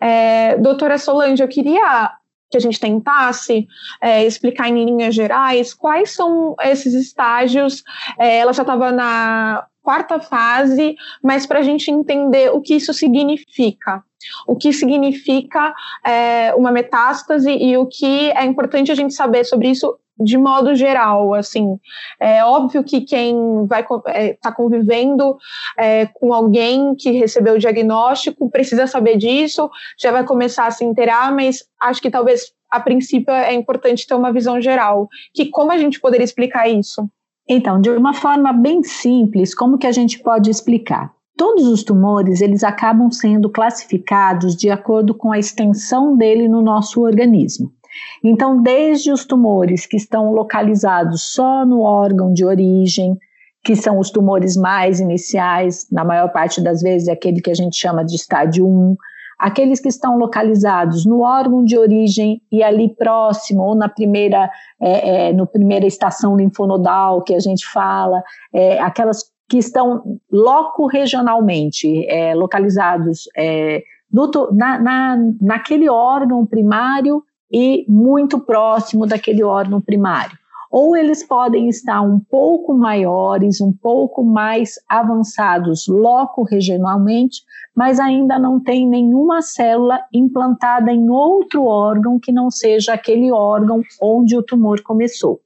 É, 0.00 0.56
doutora 0.56 0.96
Solange, 0.96 1.42
eu 1.42 1.48
queria 1.48 2.19
que 2.50 2.56
a 2.56 2.60
gente 2.60 2.80
tentasse 2.80 3.66
é, 4.00 4.24
explicar 4.24 4.68
em 4.68 4.84
linhas 4.84 5.14
gerais 5.14 5.72
quais 5.72 6.10
são 6.10 6.54
esses 6.62 6.94
estágios. 6.94 7.82
É, 8.18 8.38
ela 8.38 8.52
já 8.52 8.62
estava 8.62 8.90
na 8.90 9.64
quarta 9.82 10.20
fase, 10.20 10.96
mas 11.22 11.46
para 11.46 11.60
a 11.60 11.62
gente 11.62 11.90
entender 11.90 12.50
o 12.52 12.60
que 12.60 12.74
isso 12.74 12.92
significa 12.92 14.02
o 14.46 14.56
que 14.56 14.72
significa 14.72 15.74
é, 16.04 16.54
uma 16.54 16.70
metástase 16.70 17.50
e 17.50 17.76
o 17.76 17.86
que 17.86 18.30
é 18.32 18.44
importante 18.44 18.92
a 18.92 18.94
gente 18.94 19.14
saber 19.14 19.44
sobre 19.44 19.68
isso 19.68 19.98
de 20.20 20.36
modo 20.36 20.74
geral, 20.74 21.32
assim, 21.34 21.78
é 22.20 22.44
óbvio 22.44 22.84
que 22.84 23.00
quem 23.00 23.66
vai 23.66 23.80
estar 23.80 24.02
é, 24.06 24.34
tá 24.34 24.52
convivendo 24.52 25.36
é, 25.78 26.06
com 26.06 26.32
alguém 26.32 26.94
que 26.94 27.10
recebeu 27.10 27.54
o 27.54 27.58
diagnóstico 27.58 28.50
precisa 28.50 28.86
saber 28.86 29.16
disso, 29.16 29.70
já 29.98 30.12
vai 30.12 30.24
começar 30.24 30.66
a 30.66 30.70
se 30.70 30.84
inteirar, 30.84 31.34
mas 31.34 31.64
acho 31.80 32.02
que 32.02 32.10
talvez 32.10 32.52
a 32.70 32.78
princípio 32.78 33.32
é 33.32 33.54
importante 33.54 34.06
ter 34.06 34.14
uma 34.14 34.32
visão 34.32 34.60
geral. 34.60 35.08
Que 35.34 35.46
como 35.46 35.72
a 35.72 35.78
gente 35.78 36.00
poderia 36.00 36.24
explicar 36.24 36.68
isso? 36.68 37.08
Então, 37.48 37.80
de 37.80 37.90
uma 37.90 38.14
forma 38.14 38.52
bem 38.52 38.82
simples, 38.84 39.54
como 39.54 39.76
que 39.76 39.86
a 39.86 39.92
gente 39.92 40.20
pode 40.20 40.50
explicar? 40.50 41.12
Todos 41.36 41.66
os 41.66 41.82
tumores, 41.82 42.40
eles 42.40 42.62
acabam 42.62 43.10
sendo 43.10 43.50
classificados 43.50 44.54
de 44.54 44.70
acordo 44.70 45.14
com 45.14 45.32
a 45.32 45.38
extensão 45.38 46.16
dele 46.16 46.46
no 46.46 46.62
nosso 46.62 47.00
organismo. 47.00 47.72
Então, 48.22 48.62
desde 48.62 49.12
os 49.12 49.24
tumores 49.24 49.86
que 49.86 49.96
estão 49.96 50.32
localizados 50.32 51.32
só 51.32 51.64
no 51.64 51.80
órgão 51.80 52.32
de 52.32 52.44
origem, 52.44 53.18
que 53.62 53.76
são 53.76 53.98
os 53.98 54.10
tumores 54.10 54.56
mais 54.56 55.00
iniciais, 55.00 55.86
na 55.90 56.04
maior 56.04 56.32
parte 56.32 56.62
das 56.62 56.80
vezes 56.80 57.08
é 57.08 57.12
aquele 57.12 57.40
que 57.40 57.50
a 57.50 57.54
gente 57.54 57.76
chama 57.76 58.04
de 58.04 58.14
estádio 58.14 58.66
1, 58.66 58.96
aqueles 59.38 59.80
que 59.80 59.88
estão 59.88 60.18
localizados 60.18 61.06
no 61.06 61.20
órgão 61.20 61.64
de 61.64 61.76
origem 61.76 62.42
e 62.52 62.62
ali 62.62 62.94
próximo, 62.94 63.62
ou 63.62 63.74
na 63.74 63.88
primeira, 63.88 64.50
é, 64.80 65.28
é, 65.28 65.32
no 65.32 65.46
primeira 65.46 65.86
estação 65.86 66.36
linfonodal 66.36 67.22
que 67.22 67.34
a 67.34 67.40
gente 67.40 67.66
fala, 67.66 68.22
é, 68.52 68.78
aquelas 68.80 69.24
que 69.48 69.58
estão 69.58 70.20
loco 70.30 70.86
regionalmente 70.86 72.06
é, 72.08 72.34
localizados 72.34 73.28
é, 73.36 73.82
no, 74.12 74.30
na, 74.52 74.78
na, 74.78 75.16
naquele 75.40 75.88
órgão 75.88 76.46
primário 76.46 77.22
e 77.50 77.84
muito 77.88 78.38
próximo 78.38 79.06
daquele 79.06 79.42
órgão 79.42 79.80
primário. 79.80 80.38
Ou 80.70 80.96
eles 80.96 81.24
podem 81.26 81.68
estar 81.68 82.00
um 82.00 82.20
pouco 82.20 82.72
maiores, 82.72 83.60
um 83.60 83.72
pouco 83.72 84.22
mais 84.22 84.74
avançados 84.88 85.88
loco 85.88 86.44
regionalmente, 86.44 87.42
mas 87.74 87.98
ainda 87.98 88.38
não 88.38 88.60
tem 88.60 88.86
nenhuma 88.88 89.42
célula 89.42 90.00
implantada 90.14 90.92
em 90.92 91.10
outro 91.10 91.64
órgão 91.64 92.20
que 92.20 92.30
não 92.30 92.52
seja 92.52 92.94
aquele 92.94 93.32
órgão 93.32 93.82
onde 94.00 94.36
o 94.36 94.42
tumor 94.42 94.80
começou. 94.82 95.40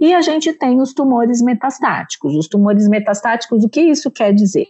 E 0.00 0.12
a 0.12 0.20
gente 0.20 0.52
tem 0.52 0.80
os 0.80 0.92
tumores 0.92 1.40
metastáticos. 1.40 2.34
Os 2.34 2.48
tumores 2.48 2.88
metastáticos, 2.88 3.62
o 3.62 3.68
que 3.68 3.80
isso 3.80 4.10
quer 4.10 4.32
dizer? 4.32 4.66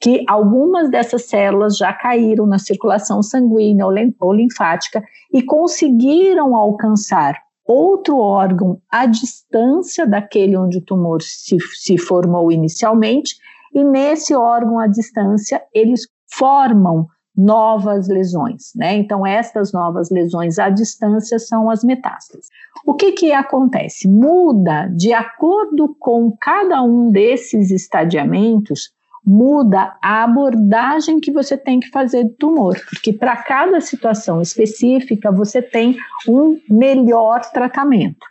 Que 0.00 0.24
algumas 0.26 0.90
dessas 0.90 1.24
células 1.24 1.76
já 1.76 1.92
caíram 1.92 2.46
na 2.46 2.58
circulação 2.58 3.22
sanguínea 3.22 3.84
ou 3.86 4.32
linfática 4.32 5.02
e 5.32 5.42
conseguiram 5.42 6.56
alcançar 6.56 7.36
outro 7.66 8.18
órgão 8.18 8.80
à 8.90 9.06
distância 9.06 10.06
daquele 10.06 10.56
onde 10.56 10.78
o 10.78 10.84
tumor 10.84 11.22
se, 11.22 11.56
se 11.74 11.98
formou 11.98 12.50
inicialmente, 12.50 13.36
e 13.72 13.84
nesse 13.84 14.34
órgão 14.34 14.78
à 14.78 14.86
distância 14.86 15.62
eles 15.72 16.08
formam 16.26 17.06
novas 17.36 18.08
lesões, 18.08 18.72
né? 18.74 18.96
Então, 18.96 19.24
estas 19.24 19.72
novas 19.72 20.10
lesões 20.10 20.58
à 20.58 20.68
distância 20.68 21.38
são 21.38 21.70
as 21.70 21.84
metástases. 21.84 22.48
O 22.84 22.94
que 22.94 23.12
que 23.12 23.32
acontece? 23.32 24.08
Muda 24.08 24.88
de 24.88 25.12
acordo 25.12 25.94
com 25.98 26.36
cada 26.40 26.82
um 26.82 27.10
desses 27.10 27.70
estadiamentos, 27.70 28.90
muda 29.24 29.96
a 30.02 30.24
abordagem 30.24 31.20
que 31.20 31.30
você 31.30 31.56
tem 31.56 31.80
que 31.80 31.90
fazer 31.90 32.24
do 32.24 32.34
tumor, 32.34 32.80
porque 32.88 33.12
para 33.12 33.36
cada 33.36 33.80
situação 33.80 34.40
específica 34.40 35.30
você 35.30 35.60
tem 35.60 35.96
um 36.26 36.58
melhor 36.68 37.40
tratamento. 37.52 38.26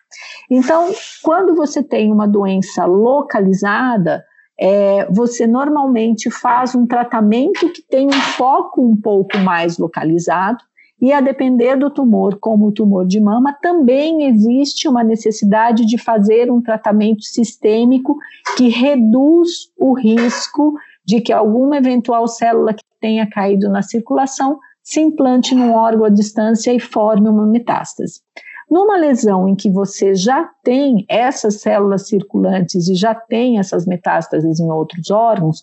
Então, 0.49 0.91
quando 1.21 1.55
você 1.55 1.83
tem 1.83 2.11
uma 2.11 2.27
doença 2.27 2.85
localizada, 2.85 4.23
é, 4.59 5.07
você 5.09 5.47
normalmente 5.47 6.29
faz 6.29 6.75
um 6.75 6.85
tratamento 6.85 7.71
que 7.71 7.81
tem 7.81 8.07
um 8.07 8.11
foco 8.11 8.81
um 8.81 8.95
pouco 8.95 9.37
mais 9.37 9.77
localizado 9.77 10.63
e 11.01 11.13
a 11.13 11.21
depender 11.21 11.77
do 11.77 11.89
tumor, 11.89 12.37
como 12.39 12.67
o 12.67 12.71
tumor 12.71 13.07
de 13.07 13.19
mama, 13.21 13.53
também 13.61 14.27
existe 14.27 14.87
uma 14.87 15.03
necessidade 15.03 15.85
de 15.85 15.97
fazer 15.97 16.51
um 16.51 16.61
tratamento 16.61 17.23
sistêmico 17.23 18.17
que 18.57 18.67
reduz 18.67 19.71
o 19.77 19.93
risco 19.93 20.73
de 21.05 21.21
que 21.21 21.31
alguma 21.31 21.77
eventual 21.77 22.27
célula 22.27 22.73
que 22.73 22.83
tenha 22.99 23.27
caído 23.29 23.69
na 23.69 23.81
circulação 23.81 24.59
se 24.83 24.99
implante 24.99 25.55
num 25.55 25.73
órgão 25.73 26.05
à 26.05 26.09
distância 26.09 26.73
e 26.73 26.79
forme 26.79 27.29
uma 27.29 27.45
metástase. 27.45 28.21
Numa 28.69 28.97
lesão 28.97 29.47
em 29.47 29.55
que 29.55 29.71
você 29.71 30.13
já 30.13 30.47
tem 30.63 31.05
essas 31.09 31.61
células 31.61 32.07
circulantes 32.07 32.87
e 32.87 32.93
já 32.93 33.15
tem 33.15 33.57
essas 33.57 33.87
metástases 33.87 34.59
em 34.59 34.69
outros 34.69 35.09
órgãos, 35.09 35.61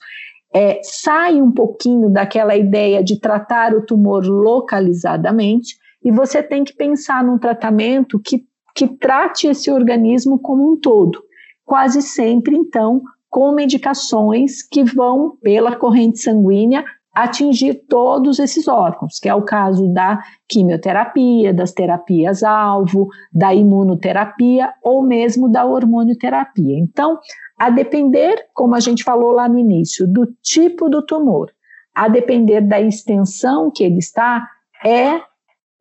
é, 0.54 0.80
sai 0.82 1.40
um 1.40 1.50
pouquinho 1.50 2.10
daquela 2.10 2.56
ideia 2.56 3.02
de 3.02 3.20
tratar 3.20 3.74
o 3.74 3.84
tumor 3.84 4.24
localizadamente 4.24 5.76
e 6.04 6.10
você 6.10 6.42
tem 6.42 6.64
que 6.64 6.74
pensar 6.74 7.24
num 7.24 7.38
tratamento 7.38 8.20
que, 8.20 8.44
que 8.74 8.86
trate 8.86 9.48
esse 9.48 9.70
organismo 9.70 10.38
como 10.38 10.72
um 10.72 10.76
todo. 10.78 11.22
Quase 11.64 12.00
sempre, 12.00 12.56
então, 12.56 13.02
com 13.28 13.52
medicações 13.52 14.62
que 14.62 14.84
vão 14.84 15.36
pela 15.42 15.74
corrente 15.74 16.20
sanguínea 16.20 16.84
atingir 17.16 17.86
todos 17.88 18.38
esses 18.38 18.68
órgãos, 18.68 19.18
que 19.18 19.26
é 19.26 19.34
o 19.34 19.40
caso 19.40 19.88
da 19.88 20.22
quimioterapia, 20.46 21.54
das 21.54 21.72
terapias-alvo, 21.72 23.08
da 23.32 23.54
imunoterapia 23.54 24.74
ou 24.82 25.02
mesmo 25.02 25.48
da 25.48 25.64
hormonioterapia. 25.64 26.78
Então, 26.78 27.18
a 27.58 27.70
depender, 27.70 28.36
como 28.52 28.74
a 28.74 28.80
gente 28.80 29.02
falou 29.02 29.32
lá 29.32 29.48
no 29.48 29.58
início, 29.58 30.06
do 30.06 30.26
tipo 30.42 30.90
do 30.90 31.00
tumor, 31.00 31.50
a 31.94 32.06
depender 32.06 32.60
da 32.60 32.78
extensão 32.82 33.70
que 33.74 33.82
ele 33.82 33.98
está, 33.98 34.46
é 34.84 35.18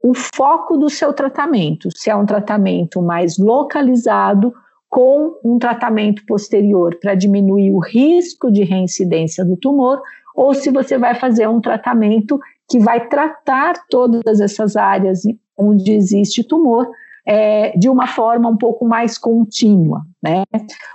o 0.01 0.13
foco 0.13 0.77
do 0.77 0.89
seu 0.89 1.11
tratamento. 1.11 1.89
Se 1.93 2.09
é 2.09 2.15
um 2.15 2.25
tratamento 2.25 3.01
mais 3.01 3.37
localizado, 3.37 4.53
com 4.87 5.37
um 5.43 5.59
tratamento 5.59 6.25
posterior 6.25 6.97
para 7.01 7.13
diminuir 7.13 7.73
o 7.73 7.79
risco 7.79 8.49
de 8.49 8.63
reincidência 8.63 9.43
do 9.43 9.57
tumor, 9.57 10.01
ou 10.35 10.53
se 10.53 10.69
você 10.69 10.97
vai 10.97 11.15
fazer 11.15 11.47
um 11.47 11.61
tratamento 11.61 12.39
que 12.69 12.79
vai 12.79 13.07
tratar 13.07 13.75
todas 13.89 14.39
essas 14.39 14.75
áreas 14.75 15.21
onde 15.57 15.93
existe 15.93 16.43
tumor 16.43 16.87
é, 17.25 17.75
de 17.77 17.89
uma 17.89 18.07
forma 18.07 18.49
um 18.49 18.57
pouco 18.57 18.85
mais 18.85 19.17
contínua. 19.17 20.01
Né? 20.21 20.43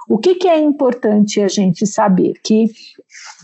O 0.09 0.19
que, 0.19 0.37
que 0.37 0.49
é 0.49 0.59
importante 0.59 1.41
a 1.41 1.49
gente 1.49 1.87
saber? 1.87 2.35
Que, 2.45 2.67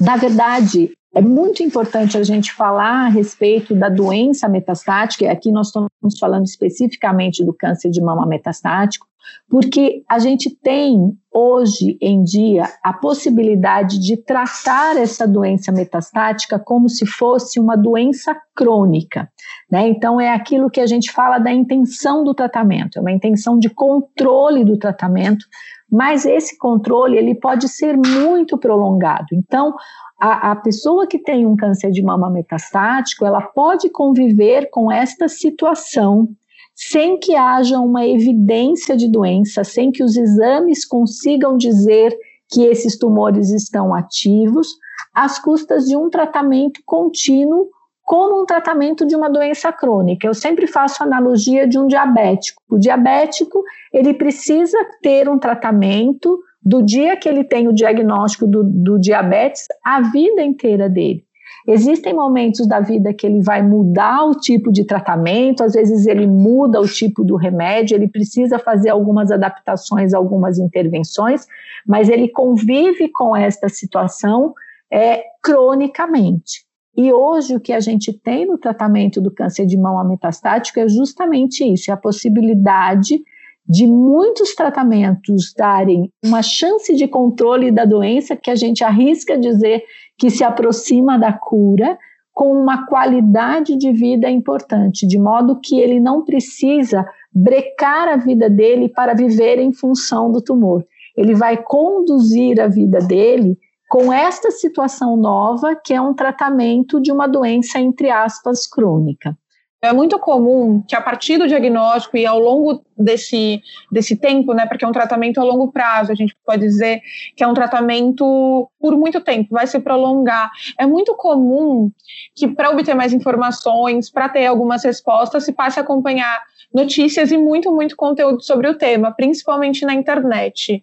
na 0.00 0.16
verdade, 0.16 0.92
é 1.14 1.20
muito 1.20 1.62
importante 1.62 2.16
a 2.18 2.22
gente 2.22 2.52
falar 2.52 3.06
a 3.06 3.08
respeito 3.08 3.74
da 3.74 3.88
doença 3.88 4.48
metastática, 4.48 5.24
e 5.24 5.28
aqui 5.28 5.50
nós 5.50 5.68
estamos 5.68 6.18
falando 6.20 6.44
especificamente 6.44 7.44
do 7.44 7.54
câncer 7.54 7.90
de 7.90 8.00
mama 8.00 8.26
metastático, 8.26 9.06
porque 9.48 10.02
a 10.08 10.18
gente 10.18 10.50
tem 10.50 11.16
hoje 11.32 11.98
em 12.00 12.24
dia 12.24 12.64
a 12.82 12.92
possibilidade 12.92 13.98
de 13.98 14.16
tratar 14.16 14.96
essa 14.96 15.26
doença 15.26 15.70
metastática 15.70 16.58
como 16.58 16.88
se 16.88 17.06
fosse 17.06 17.60
uma 17.60 17.76
doença 17.76 18.34
crônica. 18.54 19.30
Né? 19.70 19.88
Então, 19.88 20.20
é 20.20 20.32
aquilo 20.32 20.70
que 20.70 20.80
a 20.80 20.86
gente 20.86 21.12
fala 21.12 21.38
da 21.38 21.52
intenção 21.52 22.24
do 22.24 22.34
tratamento, 22.34 22.98
é 22.98 23.00
uma 23.00 23.12
intenção 23.12 23.58
de 23.58 23.68
controle 23.68 24.64
do 24.64 24.78
tratamento, 24.78 25.44
mas 25.90 26.24
esse 26.24 26.58
controle 26.58 27.16
ele 27.16 27.34
pode 27.34 27.68
ser 27.68 27.96
muito 27.96 28.58
prolongado. 28.58 29.26
Então, 29.32 29.74
a, 30.20 30.52
a, 30.52 30.56
pessoa 30.56 31.06
que 31.06 31.18
tem 31.18 31.46
um 31.46 31.54
câncer 31.54 31.90
de 31.90 32.02
mama 32.02 32.30
metastático, 32.30 33.24
ela 33.24 33.42
pode 33.42 33.90
conviver 33.90 34.70
com 34.70 34.90
esta 34.90 35.28
situação 35.28 36.28
sem 36.76 37.18
que 37.18 37.34
haja 37.34 37.80
uma 37.80 38.06
evidência 38.06 38.94
de 38.94 39.08
doença, 39.08 39.64
sem 39.64 39.90
que 39.90 40.04
os 40.04 40.14
exames 40.14 40.84
consigam 40.84 41.56
dizer 41.56 42.14
que 42.50 42.64
esses 42.64 42.98
tumores 42.98 43.50
estão 43.50 43.94
ativos, 43.94 44.68
às 45.14 45.38
custas 45.38 45.86
de 45.86 45.96
um 45.96 46.10
tratamento 46.10 46.80
contínuo, 46.84 47.70
como 48.04 48.42
um 48.42 48.46
tratamento 48.46 49.04
de 49.04 49.16
uma 49.16 49.28
doença 49.28 49.72
crônica. 49.72 50.26
Eu 50.26 50.34
sempre 50.34 50.66
faço 50.66 51.02
analogia 51.02 51.66
de 51.66 51.78
um 51.78 51.88
diabético. 51.88 52.62
O 52.70 52.78
diabético, 52.78 53.64
ele 53.92 54.14
precisa 54.14 54.78
ter 55.02 55.28
um 55.28 55.38
tratamento 55.38 56.38
do 56.62 56.82
dia 56.82 57.16
que 57.16 57.28
ele 57.28 57.42
tem 57.42 57.66
o 57.66 57.72
diagnóstico 57.72 58.46
do, 58.46 58.62
do 58.62 58.98
diabetes, 58.98 59.66
a 59.84 60.02
vida 60.02 60.42
inteira 60.42 60.88
dele. 60.88 61.25
Existem 61.66 62.14
momentos 62.14 62.66
da 62.68 62.78
vida 62.78 63.12
que 63.12 63.26
ele 63.26 63.42
vai 63.42 63.60
mudar 63.60 64.24
o 64.24 64.36
tipo 64.36 64.70
de 64.70 64.84
tratamento, 64.84 65.64
às 65.64 65.72
vezes 65.72 66.06
ele 66.06 66.26
muda 66.26 66.80
o 66.80 66.86
tipo 66.86 67.24
do 67.24 67.34
remédio, 67.34 67.96
ele 67.96 68.06
precisa 68.06 68.56
fazer 68.56 68.90
algumas 68.90 69.32
adaptações, 69.32 70.14
algumas 70.14 70.58
intervenções, 70.58 71.44
mas 71.84 72.08
ele 72.08 72.28
convive 72.28 73.08
com 73.08 73.34
esta 73.34 73.68
situação 73.68 74.54
é, 74.92 75.24
cronicamente. 75.42 76.64
E 76.96 77.12
hoje 77.12 77.56
o 77.56 77.60
que 77.60 77.72
a 77.72 77.80
gente 77.80 78.12
tem 78.12 78.46
no 78.46 78.56
tratamento 78.56 79.20
do 79.20 79.30
câncer 79.30 79.66
de 79.66 79.76
mama 79.76 80.04
metastático 80.04 80.78
é 80.78 80.88
justamente 80.88 81.64
isso, 81.64 81.90
é 81.90 81.94
a 81.94 81.96
possibilidade 81.96 83.20
de 83.68 83.86
muitos 83.86 84.54
tratamentos 84.54 85.52
darem 85.56 86.10
uma 86.24 86.42
chance 86.42 86.94
de 86.94 87.08
controle 87.08 87.70
da 87.70 87.84
doença 87.84 88.36
que 88.36 88.50
a 88.50 88.54
gente 88.54 88.84
arrisca 88.84 89.36
dizer 89.36 89.82
que 90.16 90.30
se 90.30 90.44
aproxima 90.44 91.18
da 91.18 91.32
cura 91.32 91.98
com 92.32 92.52
uma 92.52 92.86
qualidade 92.86 93.76
de 93.76 93.90
vida 93.92 94.30
importante, 94.30 95.06
de 95.06 95.18
modo 95.18 95.58
que 95.58 95.80
ele 95.80 95.98
não 95.98 96.22
precisa 96.22 97.06
brecar 97.32 98.08
a 98.08 98.16
vida 98.16 98.48
dele 98.48 98.88
para 98.88 99.14
viver 99.14 99.58
em 99.58 99.72
função 99.72 100.30
do 100.30 100.42
tumor. 100.42 100.84
Ele 101.16 101.34
vai 101.34 101.56
conduzir 101.56 102.60
a 102.60 102.68
vida 102.68 102.98
dele 102.98 103.58
com 103.88 104.12
esta 104.12 104.50
situação 104.50 105.16
nova, 105.16 105.74
que 105.74 105.94
é 105.94 106.00
um 106.00 106.12
tratamento 106.12 107.00
de 107.00 107.10
uma 107.10 107.26
doença, 107.26 107.78
entre 107.78 108.10
aspas, 108.10 108.66
crônica. 108.66 109.36
É 109.82 109.92
muito 109.92 110.18
comum 110.18 110.82
que 110.88 110.96
a 110.96 111.00
partir 111.00 111.38
do 111.38 111.46
diagnóstico 111.46 112.16
e 112.16 112.24
ao 112.26 112.40
longo 112.40 112.82
desse, 112.96 113.62
desse 113.92 114.16
tempo, 114.16 114.54
né, 114.54 114.66
porque 114.66 114.84
é 114.84 114.88
um 114.88 114.92
tratamento 114.92 115.38
a 115.38 115.44
longo 115.44 115.70
prazo, 115.70 116.10
a 116.10 116.14
gente 116.14 116.34
pode 116.44 116.62
dizer 116.62 117.02
que 117.36 117.44
é 117.44 117.46
um 117.46 117.52
tratamento 117.54 118.70
por 118.80 118.96
muito 118.96 119.20
tempo, 119.20 119.54
vai 119.54 119.66
se 119.66 119.78
prolongar. 119.78 120.50
É 120.78 120.86
muito 120.86 121.14
comum 121.14 121.90
que 122.34 122.48
para 122.48 122.70
obter 122.70 122.94
mais 122.94 123.12
informações, 123.12 124.10
para 124.10 124.28
ter 124.28 124.46
algumas 124.46 124.82
respostas, 124.82 125.44
se 125.44 125.52
passe 125.52 125.78
a 125.78 125.82
acompanhar 125.82 126.42
notícias 126.72 127.32
e 127.32 127.38
muito, 127.38 127.72
muito 127.72 127.96
conteúdo 127.96 128.42
sobre 128.42 128.68
o 128.68 128.76
tema, 128.76 129.12
principalmente 129.12 129.84
na 129.84 129.94
internet. 129.94 130.82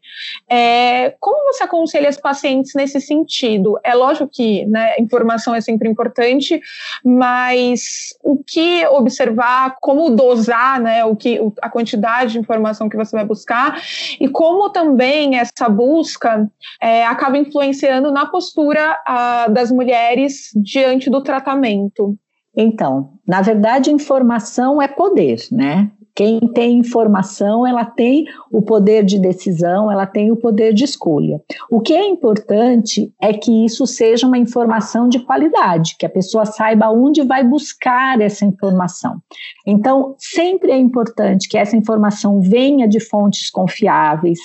É, 0.50 1.16
como 1.20 1.54
você 1.54 1.64
aconselha 1.64 2.10
os 2.10 2.18
pacientes 2.18 2.74
nesse 2.74 3.00
sentido? 3.00 3.80
É 3.84 3.94
lógico 3.94 4.30
que 4.32 4.66
né, 4.66 4.96
informação 5.00 5.54
é 5.54 5.62
sempre 5.62 5.90
importante, 5.90 6.62
mas 7.04 8.16
o 8.24 8.44
que 8.44 8.86
observar, 8.88 9.78
como 9.82 10.10
dosar 10.10 10.82
né, 10.82 11.06
o 11.06 11.16
que, 11.16 11.40
a 11.62 11.70
quantidade 11.70 12.34
de 12.34 12.40
informação 12.40 12.90
que 12.90 12.98
você 12.98 13.16
vai 13.16 13.26
buscar 13.26 13.82
e 14.20 14.28
como 14.28 14.70
também 14.70 15.38
essa 15.38 15.70
busca 15.70 16.50
é, 16.82 17.06
acaba 17.06 17.38
influenciando 17.38 18.12
na 18.12 18.26
postura 18.26 19.00
a, 19.06 19.48
das 19.48 19.72
mulheres 19.72 20.52
diante 20.56 21.10
do 21.10 21.22
tratamento. 21.22 22.18
Então, 22.56 23.13
na 23.28 23.42
verdade, 23.42 23.92
informação 23.92 24.82
é 24.82 24.88
poder, 24.88 25.40
né? 25.52 25.90
Quem 26.16 26.40
tem 26.42 26.78
informação, 26.78 27.66
ela 27.66 27.84
tem 27.84 28.26
o 28.52 28.62
poder 28.62 29.04
de 29.04 29.18
decisão, 29.18 29.92
ela 29.92 30.06
tem 30.06 30.32
o 30.32 30.36
poder 30.36 30.72
de 30.72 30.84
escolha. 30.84 31.42
O 31.72 31.82
que 31.82 31.94
é 31.94 32.06
importante 32.06 33.12
é 33.20 33.34
que 33.34 33.66
isso 33.66 33.88
seja 33.88 34.28
uma 34.28 34.38
informação 34.38 35.10
de 35.10 35.20
qualidade, 35.20 35.96
que 35.98 36.06
a 36.06 36.10
pessoa 36.10 36.46
saiba 36.46 36.92
onde 36.92 37.24
vai 37.24 37.44
buscar 37.44 38.22
essa 38.22 38.46
informação. 38.46 39.18
Então, 39.66 40.14
sempre 40.20 40.72
é 40.72 40.78
importante 40.78 41.50
que 41.50 41.58
essa 41.58 41.76
informação 41.76 42.40
venha 42.40 42.88
de 42.88 43.00
fontes 43.00 43.50
confiáveis. 43.50 44.40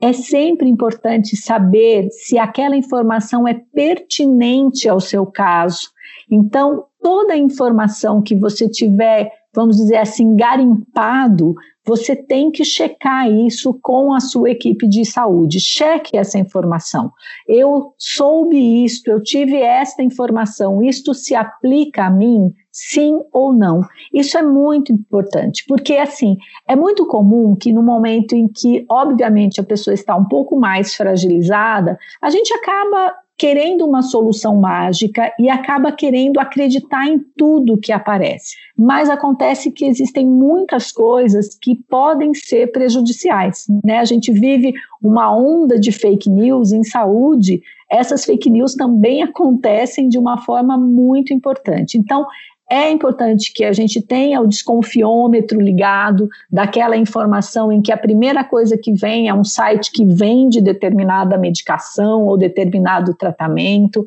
É 0.00 0.12
sempre 0.12 0.68
importante 0.68 1.36
saber 1.36 2.08
se 2.10 2.38
aquela 2.38 2.76
informação 2.76 3.46
é 3.46 3.54
pertinente 3.54 4.88
ao 4.88 5.00
seu 5.00 5.26
caso. 5.26 5.90
Então, 6.30 6.84
toda 7.02 7.36
informação 7.36 8.22
que 8.22 8.34
você 8.34 8.68
tiver, 8.68 9.30
vamos 9.54 9.76
dizer 9.76 9.96
assim, 9.96 10.34
garimpado, 10.36 11.54
você 11.86 12.14
tem 12.14 12.50
que 12.50 12.64
checar 12.64 13.30
isso 13.30 13.78
com 13.82 14.12
a 14.12 14.20
sua 14.20 14.50
equipe 14.50 14.86
de 14.86 15.04
saúde. 15.04 15.58
Cheque 15.60 16.16
essa 16.16 16.38
informação. 16.38 17.10
Eu 17.48 17.94
soube 17.98 18.84
isto, 18.84 19.08
eu 19.08 19.22
tive 19.22 19.56
esta 19.56 20.02
informação, 20.02 20.82
isto 20.82 21.14
se 21.14 21.34
aplica 21.34 22.06
a 22.06 22.10
mim? 22.10 22.52
Sim 22.72 23.20
ou 23.32 23.52
não? 23.52 23.80
Isso 24.14 24.38
é 24.38 24.42
muito 24.42 24.92
importante, 24.92 25.64
porque 25.66 25.96
assim, 25.96 26.36
é 26.68 26.76
muito 26.76 27.04
comum 27.06 27.56
que 27.56 27.72
no 27.72 27.82
momento 27.82 28.34
em 28.34 28.46
que, 28.46 28.86
obviamente, 28.88 29.60
a 29.60 29.64
pessoa 29.64 29.92
está 29.92 30.14
um 30.14 30.24
pouco 30.24 30.56
mais 30.56 30.94
fragilizada, 30.94 31.98
a 32.22 32.30
gente 32.30 32.52
acaba 32.54 33.12
querendo 33.40 33.86
uma 33.86 34.02
solução 34.02 34.54
mágica 34.54 35.32
e 35.38 35.48
acaba 35.48 35.90
querendo 35.90 36.38
acreditar 36.38 37.08
em 37.08 37.18
tudo 37.38 37.78
que 37.78 37.90
aparece. 37.90 38.54
Mas 38.76 39.08
acontece 39.08 39.70
que 39.70 39.86
existem 39.86 40.26
muitas 40.26 40.92
coisas 40.92 41.56
que 41.58 41.74
podem 41.88 42.34
ser 42.34 42.70
prejudiciais. 42.70 43.64
Né? 43.82 43.98
A 43.98 44.04
gente 44.04 44.30
vive 44.30 44.74
uma 45.02 45.34
onda 45.34 45.80
de 45.80 45.90
fake 45.90 46.28
news 46.28 46.70
em 46.70 46.84
saúde, 46.84 47.62
essas 47.90 48.26
fake 48.26 48.50
news 48.50 48.74
também 48.74 49.22
acontecem 49.24 50.06
de 50.06 50.18
uma 50.18 50.36
forma 50.36 50.76
muito 50.76 51.32
importante. 51.32 51.96
Então, 51.96 52.26
é 52.70 52.88
importante 52.88 53.52
que 53.52 53.64
a 53.64 53.72
gente 53.72 54.00
tenha 54.00 54.40
o 54.40 54.46
desconfiômetro 54.46 55.60
ligado 55.60 56.28
daquela 56.48 56.96
informação 56.96 57.72
em 57.72 57.82
que 57.82 57.90
a 57.90 57.96
primeira 57.96 58.44
coisa 58.44 58.78
que 58.78 58.92
vem 58.92 59.28
é 59.28 59.34
um 59.34 59.42
site 59.42 59.90
que 59.90 60.04
vende 60.04 60.60
determinada 60.60 61.36
medicação 61.36 62.26
ou 62.26 62.38
determinado 62.38 63.12
tratamento. 63.12 64.04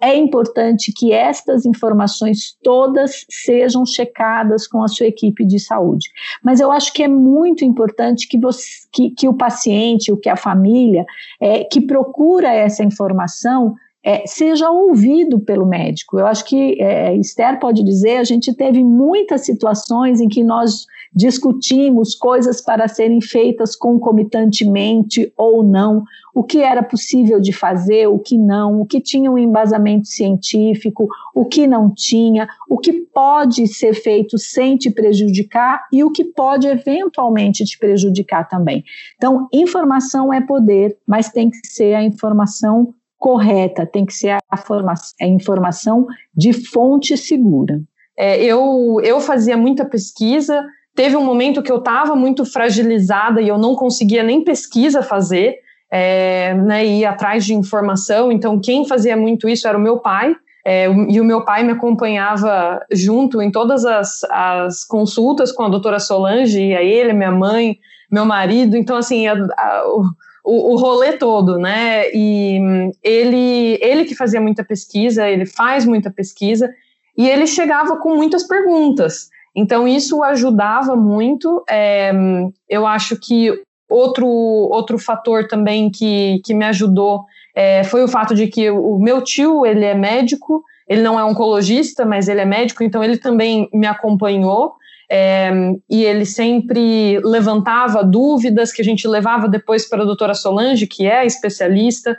É 0.00 0.16
importante 0.16 0.94
que 0.96 1.12
estas 1.12 1.66
informações 1.66 2.56
todas 2.62 3.26
sejam 3.28 3.84
checadas 3.84 4.66
com 4.66 4.82
a 4.82 4.88
sua 4.88 5.06
equipe 5.06 5.44
de 5.44 5.60
saúde. 5.60 6.08
Mas 6.42 6.58
eu 6.58 6.72
acho 6.72 6.94
que 6.94 7.02
é 7.02 7.08
muito 7.08 7.66
importante 7.66 8.26
que, 8.26 8.38
você, 8.38 8.64
que, 8.90 9.10
que 9.10 9.28
o 9.28 9.34
paciente, 9.34 10.10
o 10.10 10.16
que 10.16 10.30
a 10.30 10.36
família, 10.36 11.04
é, 11.38 11.64
que 11.64 11.82
procura 11.82 12.48
essa 12.48 12.82
informação, 12.82 13.76
é, 14.06 14.24
seja 14.24 14.70
ouvido 14.70 15.40
pelo 15.40 15.66
médico. 15.66 16.16
Eu 16.16 16.28
acho 16.28 16.44
que 16.44 16.80
é, 16.80 17.16
Esther 17.16 17.58
pode 17.58 17.82
dizer, 17.82 18.18
a 18.18 18.24
gente 18.24 18.54
teve 18.54 18.84
muitas 18.84 19.44
situações 19.44 20.20
em 20.20 20.28
que 20.28 20.44
nós 20.44 20.86
discutimos 21.12 22.14
coisas 22.14 22.60
para 22.60 22.86
serem 22.86 23.20
feitas 23.20 23.74
concomitantemente 23.74 25.32
ou 25.36 25.64
não, 25.64 26.04
o 26.32 26.44
que 26.44 26.58
era 26.58 26.84
possível 26.84 27.40
de 27.40 27.52
fazer, 27.52 28.06
o 28.06 28.18
que 28.18 28.38
não, 28.38 28.80
o 28.80 28.86
que 28.86 29.00
tinha 29.00 29.28
um 29.28 29.38
embasamento 29.38 30.06
científico, 30.06 31.08
o 31.34 31.44
que 31.44 31.66
não 31.66 31.90
tinha, 31.92 32.46
o 32.70 32.78
que 32.78 32.92
pode 32.92 33.66
ser 33.66 33.94
feito 33.94 34.38
sem 34.38 34.76
te 34.76 34.88
prejudicar 34.88 35.84
e 35.92 36.04
o 36.04 36.12
que 36.12 36.22
pode 36.22 36.68
eventualmente 36.68 37.64
te 37.64 37.76
prejudicar 37.76 38.46
também. 38.46 38.84
Então, 39.16 39.48
informação 39.52 40.32
é 40.32 40.40
poder, 40.40 40.96
mas 41.04 41.28
tem 41.28 41.50
que 41.50 41.66
ser 41.66 41.94
a 41.94 42.04
informação 42.04 42.94
correta, 43.18 43.86
tem 43.86 44.04
que 44.04 44.12
ser 44.12 44.30
a, 44.30 44.40
a 44.50 45.26
informação 45.26 46.06
de 46.34 46.52
fonte 46.52 47.16
segura. 47.16 47.80
É, 48.18 48.42
eu, 48.42 49.00
eu 49.02 49.20
fazia 49.20 49.56
muita 49.56 49.84
pesquisa, 49.84 50.64
teve 50.94 51.16
um 51.16 51.24
momento 51.24 51.62
que 51.62 51.70
eu 51.70 51.78
estava 51.78 52.16
muito 52.16 52.44
fragilizada 52.44 53.40
e 53.42 53.48
eu 53.48 53.58
não 53.58 53.74
conseguia 53.74 54.22
nem 54.22 54.42
pesquisa 54.42 55.02
fazer, 55.02 55.56
é, 55.90 56.54
né, 56.54 56.84
ir 56.84 57.04
atrás 57.04 57.44
de 57.44 57.54
informação, 57.54 58.32
então 58.32 58.58
quem 58.58 58.86
fazia 58.86 59.16
muito 59.16 59.48
isso 59.48 59.68
era 59.68 59.76
o 59.76 59.80
meu 59.80 59.98
pai, 59.98 60.34
é, 60.64 60.86
e 60.86 61.20
o 61.20 61.24
meu 61.24 61.44
pai 61.44 61.62
me 61.62 61.72
acompanhava 61.72 62.80
junto 62.90 63.40
em 63.40 63.52
todas 63.52 63.84
as, 63.84 64.24
as 64.24 64.84
consultas 64.84 65.52
com 65.52 65.62
a 65.62 65.68
doutora 65.68 66.00
Solange, 66.00 66.60
e 66.60 66.74
a 66.74 66.82
ele, 66.82 67.12
minha 67.12 67.30
mãe, 67.30 67.78
meu 68.10 68.24
marido, 68.24 68.76
então 68.76 68.96
assim, 68.96 69.28
a, 69.28 69.34
a, 69.34 69.84
o 70.46 70.76
rolê 70.76 71.14
todo, 71.14 71.58
né? 71.58 72.08
E 72.14 72.60
ele, 73.02 73.78
ele 73.82 74.04
que 74.04 74.14
fazia 74.14 74.40
muita 74.40 74.64
pesquisa, 74.64 75.28
ele 75.28 75.44
faz 75.44 75.84
muita 75.84 76.10
pesquisa, 76.10 76.72
e 77.16 77.28
ele 77.28 77.46
chegava 77.46 77.96
com 77.96 78.14
muitas 78.14 78.46
perguntas. 78.46 79.28
Então, 79.54 79.88
isso 79.88 80.22
ajudava 80.22 80.94
muito. 80.94 81.64
É, 81.68 82.12
eu 82.68 82.86
acho 82.86 83.16
que 83.18 83.50
outro, 83.88 84.26
outro 84.26 84.98
fator 84.98 85.48
também 85.48 85.90
que, 85.90 86.40
que 86.44 86.54
me 86.54 86.64
ajudou 86.66 87.24
é, 87.54 87.82
foi 87.82 88.04
o 88.04 88.08
fato 88.08 88.34
de 88.34 88.48
que 88.48 88.70
o 88.70 88.98
meu 88.98 89.22
tio, 89.22 89.64
ele 89.64 89.84
é 89.84 89.94
médico, 89.94 90.62
ele 90.86 91.00
não 91.00 91.18
é 91.18 91.24
oncologista, 91.24 92.04
mas 92.04 92.28
ele 92.28 92.42
é 92.42 92.44
médico, 92.44 92.84
então 92.84 93.02
ele 93.02 93.16
também 93.16 93.68
me 93.72 93.86
acompanhou. 93.86 94.74
É, 95.10 95.50
e 95.88 96.04
ele 96.04 96.24
sempre 96.24 97.20
levantava 97.20 98.02
dúvidas 98.02 98.72
que 98.72 98.82
a 98.82 98.84
gente 98.84 99.06
levava 99.06 99.48
depois 99.48 99.88
para 99.88 100.02
a 100.02 100.06
doutora 100.06 100.34
Solange, 100.34 100.86
que 100.86 101.06
é 101.06 101.24
especialista. 101.24 102.16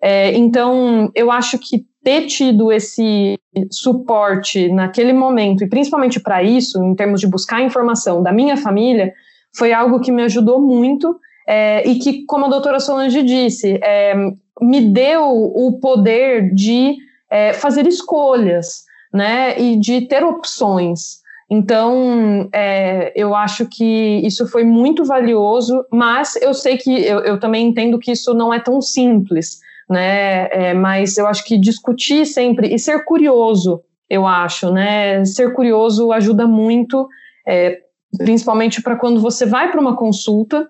É, 0.00 0.32
então, 0.36 1.10
eu 1.14 1.30
acho 1.30 1.58
que 1.58 1.84
ter 2.02 2.26
tido 2.26 2.70
esse 2.70 3.36
suporte 3.70 4.68
naquele 4.68 5.12
momento, 5.12 5.64
e 5.64 5.68
principalmente 5.68 6.20
para 6.20 6.42
isso, 6.42 6.82
em 6.82 6.94
termos 6.94 7.20
de 7.20 7.26
buscar 7.26 7.60
informação 7.60 8.22
da 8.22 8.32
minha 8.32 8.56
família, 8.56 9.12
foi 9.56 9.72
algo 9.72 10.00
que 10.00 10.12
me 10.12 10.22
ajudou 10.22 10.60
muito 10.60 11.18
é, 11.46 11.86
e 11.88 11.98
que, 11.98 12.24
como 12.24 12.46
a 12.46 12.48
doutora 12.48 12.78
Solange 12.78 13.22
disse, 13.22 13.80
é, 13.82 14.14
me 14.60 14.80
deu 14.80 15.24
o 15.28 15.78
poder 15.80 16.54
de 16.54 16.96
é, 17.30 17.52
fazer 17.52 17.86
escolhas, 17.86 18.84
né, 19.12 19.58
e 19.58 19.76
de 19.76 20.02
ter 20.02 20.22
opções. 20.22 21.20
Então, 21.50 22.48
é, 22.52 23.10
eu 23.16 23.34
acho 23.34 23.66
que 23.66 24.20
isso 24.22 24.46
foi 24.46 24.64
muito 24.64 25.04
valioso, 25.04 25.84
mas 25.90 26.36
eu 26.36 26.52
sei 26.52 26.76
que 26.76 26.90
eu, 26.90 27.20
eu 27.20 27.40
também 27.40 27.66
entendo 27.66 27.98
que 27.98 28.12
isso 28.12 28.34
não 28.34 28.52
é 28.52 28.60
tão 28.60 28.82
simples, 28.82 29.58
né? 29.88 30.48
É, 30.50 30.74
mas 30.74 31.16
eu 31.16 31.26
acho 31.26 31.44
que 31.44 31.58
discutir 31.58 32.26
sempre 32.26 32.74
e 32.74 32.78
ser 32.78 33.02
curioso, 33.04 33.80
eu 34.10 34.26
acho, 34.26 34.70
né? 34.70 35.24
Ser 35.24 35.54
curioso 35.54 36.12
ajuda 36.12 36.46
muito, 36.46 37.08
é, 37.46 37.78
principalmente 38.18 38.82
para 38.82 38.96
quando 38.96 39.18
você 39.18 39.46
vai 39.46 39.70
para 39.70 39.80
uma 39.80 39.96
consulta 39.96 40.68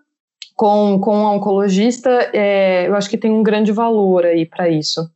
com, 0.55 1.01
com 1.01 1.17
um 1.17 1.25
oncologista, 1.25 2.11
é, 2.33 2.87
eu 2.87 2.95
acho 2.95 3.11
que 3.11 3.19
tem 3.19 3.33
um 3.33 3.43
grande 3.43 3.73
valor 3.73 4.25
aí 4.25 4.47
para 4.47 4.69
isso. 4.69 5.11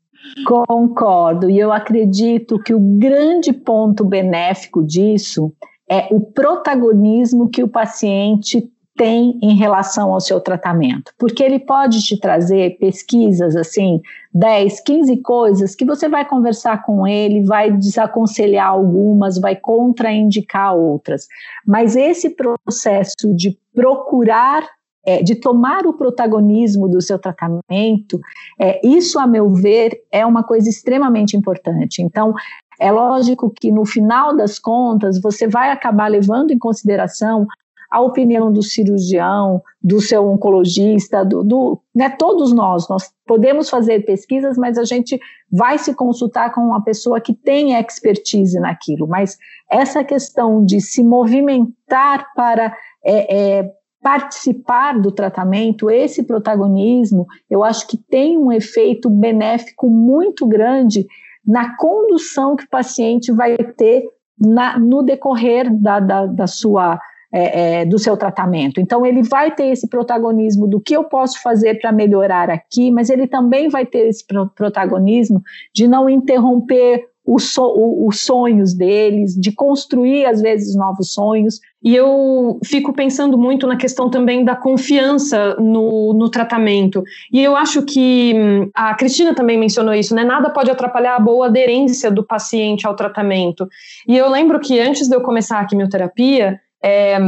Concordo, 0.47 1.51
e 1.51 1.59
eu 1.59 1.73
acredito 1.73 2.59
que 2.59 2.75
o 2.75 2.81
grande 2.81 3.53
ponto 3.53 4.05
benéfico 4.05 4.83
disso 4.83 5.53
é 5.89 6.09
o 6.11 6.21
protagonismo 6.21 7.49
que 7.49 7.63
o 7.63 7.69
paciente 7.69 8.71
tem 8.97 9.39
em 9.43 9.57
relação 9.57 10.13
ao 10.13 10.21
seu 10.21 10.41
tratamento, 10.41 11.13
porque 11.19 11.43
ele 11.43 11.59
pode 11.59 12.03
te 12.03 12.19
trazer 12.19 12.79
pesquisas 12.79 13.57
assim, 13.57 14.01
10, 14.35 14.81
15 14.81 15.17
coisas 15.19 15.75
que 15.75 15.85
você 15.85 16.09
vai 16.09 16.27
conversar 16.27 16.83
com 16.83 17.07
ele, 17.07 17.43
vai 17.45 17.73
desaconselhar 17.73 18.69
algumas, 18.69 19.39
vai 19.39 19.57
contraindicar 19.57 20.75
outras, 20.75 21.27
mas 21.67 21.97
esse 21.97 22.31
processo 22.31 23.35
de 23.35 23.59
procurar 23.75 24.63
é, 25.05 25.23
de 25.23 25.35
tomar 25.35 25.87
o 25.87 25.95
protagonismo 25.95 26.89
do 26.89 27.01
seu 27.01 27.19
tratamento, 27.19 28.21
é, 28.61 28.87
isso, 28.87 29.19
a 29.19 29.27
meu 29.27 29.51
ver, 29.51 30.03
é 30.11 30.25
uma 30.25 30.43
coisa 30.43 30.69
extremamente 30.69 31.37
importante. 31.37 32.03
Então, 32.03 32.35
é 32.81 32.91
lógico 32.91 33.51
que 33.51 33.71
no 33.71 33.85
final 33.85 34.37
das 34.37 34.59
contas 34.59 35.21
você 35.21 35.47
vai 35.47 35.71
acabar 35.71 36.09
levando 36.09 36.53
em 36.53 36.59
consideração 36.59 37.47
a 37.93 38.01
opinião 38.01 38.51
do 38.51 38.63
cirurgião, 38.63 39.63
do 39.83 40.01
seu 40.01 40.27
oncologista, 40.27 41.23
do, 41.23 41.45
do 41.45 41.79
né, 41.95 42.09
todos 42.09 42.51
nós, 42.51 42.89
nós 42.89 43.13
podemos 43.27 43.69
fazer 43.69 44.07
pesquisas, 44.07 44.57
mas 44.57 44.79
a 44.79 44.85
gente 44.85 45.21
vai 45.51 45.77
se 45.77 45.95
consultar 45.95 46.55
com 46.55 46.63
uma 46.63 46.83
pessoa 46.83 47.21
que 47.21 47.35
tem 47.35 47.75
expertise 47.75 48.59
naquilo. 48.59 49.07
Mas 49.07 49.37
essa 49.71 50.03
questão 50.03 50.65
de 50.65 50.81
se 50.81 51.05
movimentar 51.05 52.33
para 52.35 52.75
é, 53.05 53.59
é, 53.59 53.73
participar 54.03 55.01
do 55.01 55.13
tratamento, 55.13 55.91
esse 55.91 56.25
protagonismo, 56.25 57.27
eu 57.49 57.63
acho 57.63 57.87
que 57.87 57.97
tem 57.97 58.37
um 58.37 58.51
efeito 58.51 59.09
benéfico 59.09 59.89
muito 59.89 60.47
grande 60.47 61.07
na 61.47 61.77
condução 61.77 62.57
que 62.57 62.65
o 62.65 62.69
paciente 62.69 63.31
vai 63.33 63.57
ter 63.57 64.05
na, 64.39 64.79
no 64.79 65.03
decorrer 65.03 65.73
da, 65.73 66.01
da, 66.01 66.27
da 66.27 66.47
sua 66.47 66.99
é, 67.35 67.81
é, 67.81 67.85
do 67.87 67.99
seu 67.99 68.15
tratamento. 68.15 68.79
Então, 68.79 69.07
ele 69.07 69.23
vai 69.23 69.51
ter 69.55 69.69
esse 69.69 69.89
protagonismo 69.89 70.67
do 70.67 70.79
que 70.79 70.95
eu 70.95 71.05
posso 71.05 71.41
fazer 71.41 71.81
para 71.81 71.91
melhorar 71.91 72.51
aqui, 72.51 72.91
mas 72.91 73.09
ele 73.09 73.27
também 73.27 73.71
vai 73.71 73.87
ter 73.87 74.09
esse 74.09 74.23
protagonismo 74.55 75.41
de 75.75 75.89
não 75.89 76.11
interromper 76.11 77.07
os, 77.25 77.55
so, 77.55 78.07
os 78.07 78.21
sonhos 78.21 78.75
deles, 78.75 79.35
de 79.35 79.53
construir, 79.53 80.27
às 80.27 80.41
vezes, 80.41 80.75
novos 80.75 81.13
sonhos. 81.13 81.61
E 81.83 81.95
eu 81.95 82.59
fico 82.65 82.93
pensando 82.93 83.39
muito 83.39 83.67
na 83.67 83.77
questão 83.77 84.11
também 84.11 84.45
da 84.45 84.57
confiança 84.57 85.57
no, 85.57 86.13
no 86.13 86.29
tratamento. 86.29 87.03
E 87.33 87.43
eu 87.43 87.57
acho 87.57 87.83
que 87.83 88.33
hum, 88.35 88.71
a 88.75 88.95
Cristina 88.95 89.35
também 89.35 89.59
mencionou 89.59 89.95
isso, 89.95 90.15
né? 90.15 90.25
Nada 90.25 90.51
pode 90.51 90.71
atrapalhar 90.71 91.17
a 91.17 91.21
boa 91.21 91.47
aderência 91.47 92.11
do 92.11 92.25
paciente 92.25 92.87
ao 92.87 92.97
tratamento. 92.97 93.69
E 94.09 94.17
eu 94.17 94.29
lembro 94.29 94.59
que 94.61 94.79
antes 94.81 95.09
de 95.09 95.15
eu 95.15 95.21
começar 95.21 95.61
a 95.61 95.65
quimioterapia, 95.65 96.61
é, 96.83 97.19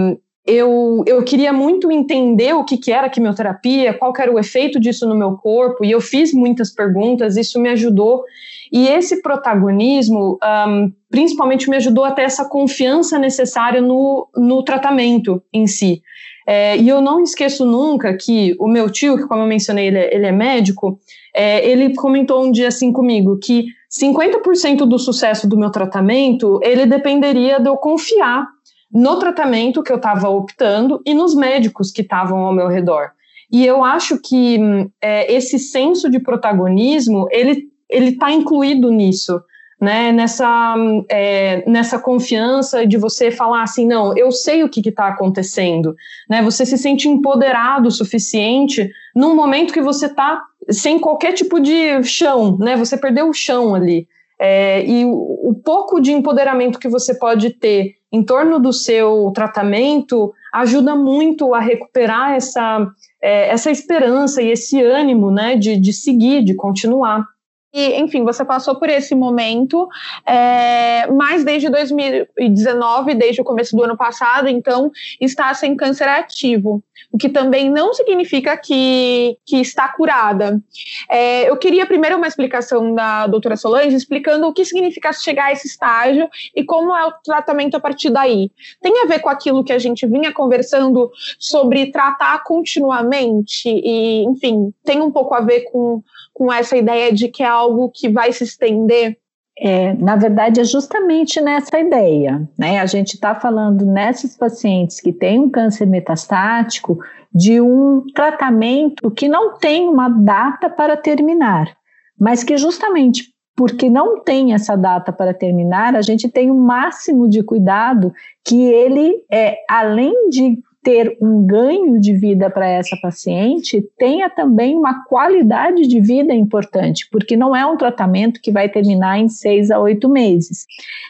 eu, 0.47 1.03
eu 1.07 1.23
queria 1.25 1.53
muito 1.53 1.91
entender 1.91 2.53
o 2.55 2.65
que, 2.65 2.77
que 2.77 2.93
era 2.93 3.07
a 3.07 3.11
quimioterapia, 3.11 3.95
qual 3.95 4.13
era 4.19 4.31
o 4.31 4.39
efeito 4.39 4.79
disso 4.79 5.09
no 5.09 5.17
meu 5.17 5.33
corpo, 5.33 5.85
e 5.85 5.91
eu 5.91 6.01
fiz 6.01 6.35
muitas 6.35 6.71
perguntas, 6.71 7.37
isso 7.37 7.59
me 7.61 7.71
ajudou. 7.71 8.25
E 8.73 8.89
esse 8.89 9.23
protagonismo, 9.23 10.39
um, 10.69 10.93
principalmente, 11.11 11.69
me 11.69 11.77
ajudou 11.77 12.05
a 12.05 12.13
ter 12.13 12.23
essa 12.23 12.49
confiança 12.49 13.19
necessária 13.19 13.81
no, 13.81 14.29
no 14.37 14.63
tratamento 14.63 15.43
em 15.53 15.67
si. 15.67 16.03
É, 16.47 16.77
e 16.77 16.89
eu 16.89 17.01
não 17.01 17.23
esqueço 17.23 17.65
nunca 17.65 18.17
que 18.17 18.55
o 18.59 18.69
meu 18.69 18.91
tio, 18.91 19.17
que 19.17 19.27
como 19.27 19.43
eu 19.43 19.47
mencionei, 19.47 19.87
ele 19.87 19.99
é, 19.99 20.15
ele 20.15 20.27
é 20.27 20.33
médico, 20.33 20.99
é, 21.35 21.67
ele 21.67 21.95
comentou 21.95 22.45
um 22.45 22.53
dia 22.53 22.69
assim 22.69 22.93
comigo 22.93 23.39
que 23.39 23.65
50% 23.91 24.85
do 24.85 24.99
sucesso 24.99 25.49
do 25.49 25.57
meu 25.57 25.71
tratamento, 25.71 26.61
ele 26.63 26.85
dependeria 26.85 27.59
de 27.59 27.69
eu 27.69 27.77
confiar 27.77 28.47
no 28.93 29.19
tratamento 29.19 29.83
que 29.83 29.91
eu 29.91 29.97
estava 29.97 30.29
optando 30.29 31.01
e 31.07 31.15
nos 31.15 31.35
médicos 31.35 31.91
que 31.91 32.03
estavam 32.03 32.41
ao 32.41 32.53
meu 32.53 32.69
redor. 32.69 33.11
E 33.51 33.65
eu 33.65 33.85
acho 33.85 34.21
que 34.21 34.59
é, 35.01 35.33
esse 35.33 35.59
senso 35.59 36.11
de 36.11 36.19
protagonismo, 36.19 37.27
ele 37.31 37.69
está 37.95 38.33
incluído 38.33 38.91
nisso 38.91 39.41
né, 39.81 40.13
nessa, 40.13 40.75
é, 41.11 41.69
nessa 41.69 41.99
confiança 41.99 42.87
de 42.87 42.97
você 42.97 43.31
falar 43.31 43.63
assim, 43.63 43.87
não, 43.87 44.17
eu 44.17 44.31
sei 44.33 44.63
o 44.63 44.69
que 44.69 44.81
está 44.89 45.09
acontecendo, 45.09 45.95
né, 46.29 46.41
você 46.43 46.65
se 46.65 46.79
sente 46.79 47.09
empoderado 47.09 47.89
o 47.89 47.93
suficiente 47.93 48.91
num 49.15 49.35
momento 49.35 49.75
que 49.75 49.83
você 49.83 50.07
está 50.07 50.43
sem 50.71 50.99
qualquer 50.99 51.33
tipo 51.33 51.61
de 51.61 52.03
chão, 52.03 52.57
né, 52.59 52.77
você 52.77 52.97
perdeu 52.97 53.29
o 53.29 53.35
chão 53.35 53.75
ali, 53.75 54.09
é, 54.39 54.85
e 54.87 55.05
o, 55.05 55.51
o 55.51 55.55
pouco 55.55 56.01
de 56.01 56.13
empoderamento 56.13 56.79
que 56.79 56.89
você 56.89 57.15
pode 57.15 57.51
ter 57.51 57.97
em 58.11 58.23
torno 58.23 58.59
do 58.59 58.73
seu 58.73 59.33
tratamento 59.35 60.33
ajuda 60.53 60.95
muito 60.95 61.53
a 61.53 61.61
recuperar 61.61 62.33
essa, 62.33 62.89
é, 63.21 63.49
essa 63.51 63.71
esperança 63.71 64.41
e 64.41 64.51
esse 64.51 64.81
ânimo, 64.81 65.31
né, 65.31 65.57
de, 65.57 65.77
de 65.77 65.93
seguir, 65.93 66.43
de 66.43 66.55
continuar. 66.55 67.34
Enfim, 67.75 68.23
você 68.23 68.45
passou 68.45 68.77
por 68.77 68.89
esse 68.89 69.17
momento, 69.17 69.89
é, 70.25 71.09
mas 71.09 71.43
desde 71.43 71.69
2019, 71.69 73.15
desde 73.15 73.41
o 73.41 73.45
começo 73.45 73.77
do 73.77 73.83
ano 73.83 73.97
passado, 73.97 74.47
então, 74.47 74.93
está 75.21 75.53
sem 75.55 75.75
câncer 75.75 76.09
ativo, 76.09 76.81
o 77.11 77.19
que 77.19 77.29
também 77.29 77.69
não 77.69 77.93
significa 77.93 78.57
que, 78.57 79.37
que 79.45 79.57
está 79.57 79.89
curada. 79.89 80.63
É, 81.11 81.51
eu 81.51 81.57
queria 81.57 81.85
primeiro 81.85 82.17
uma 82.17 82.29
explicação 82.29 82.95
da 82.95 83.27
doutora 83.27 83.57
Solange, 83.57 83.97
explicando 83.97 84.47
o 84.47 84.53
que 84.53 84.65
significa 84.65 85.13
chegar 85.13 85.47
a 85.47 85.53
esse 85.53 85.67
estágio 85.67 86.29
e 86.55 86.63
como 86.63 86.95
é 86.95 87.05
o 87.07 87.13
tratamento 87.25 87.77
a 87.77 87.81
partir 87.81 88.11
daí. 88.11 88.53
Tem 88.81 89.03
a 89.03 89.07
ver 89.07 89.19
com 89.19 89.29
aquilo 89.29 89.65
que 89.65 89.73
a 89.73 89.81
gente 89.81 90.07
vinha 90.07 90.33
conversando 90.33 91.11
sobre 91.41 91.91
tratar 91.91 92.45
continuamente, 92.45 93.69
e, 93.69 94.23
enfim, 94.25 94.73
tem 94.85 95.01
um 95.01 95.11
pouco 95.11 95.35
a 95.35 95.41
ver 95.41 95.63
com 95.73 96.01
com 96.35 96.53
essa 96.53 96.77
ideia 96.77 97.13
de 97.13 97.29
que 97.29 97.43
é 97.43 97.47
algo 97.47 97.89
que 97.89 98.09
vai 98.09 98.33
se 98.33 98.45
estender? 98.45 99.17
É, 99.57 99.95
na 99.95 100.17
verdade, 100.17 100.61
é 100.61 100.65
justamente 100.65 101.41
nessa 101.41 101.79
ideia. 101.79 102.47
Né? 102.59 102.81
A 102.81 102.87
gente 102.87 103.15
está 103.15 103.37
falando 103.37 103.87
nessas 103.87 104.37
pacientes 104.37 105.01
que 105.01 105.13
têm 105.13 105.39
um 105.39 105.49
câncer 105.49 105.87
metastático 105.87 106.99
de 107.33 107.61
um 107.61 108.05
tratamento 108.15 109.11
que 109.13 109.29
não 109.29 109.57
tem 109.57 109.89
uma 109.89 110.09
data 110.09 110.69
para 110.69 110.97
terminar, 110.97 111.73
mas 112.19 112.43
que 112.43 112.57
justamente 112.57 113.33
porque 113.57 113.89
não 113.89 114.21
tem 114.21 114.53
essa 114.53 114.77
data 114.77 115.13
para 115.13 115.33
terminar, 115.33 115.95
a 115.95 116.03
gente 116.03 116.29
tem 116.29 116.51
o 116.51 116.55
um 116.55 116.61
máximo 116.61 117.29
de 117.29 117.41
cuidado 117.43 118.13
que 118.45 118.61
ele, 118.61 119.23
é, 119.31 119.59
além 119.71 120.29
de 120.29 120.59
ter 120.85 121.17
um 121.21 121.45
ganho 121.45 121.99
de 121.99 122.15
vida 122.15 122.51
para 122.51 122.69
essa 122.69 122.95
paciente, 123.01 123.83
tenha 123.99 124.29
também 124.29 124.77
uma 124.77 125.03
qualidade 125.05 125.89
de 125.89 126.01
vida 126.01 126.35
importante, 126.35 127.09
porque 127.11 127.37
não 127.37 127.57
é 127.57 127.65
um 127.65 127.77
tratamento 127.77 128.41
que 128.41 128.53
vai 128.53 128.69
terminar 128.69 129.19
em 129.19 129.29
seis 129.29 129.71
a 129.71 129.81
oito 129.81 130.09
meses. 130.09 130.67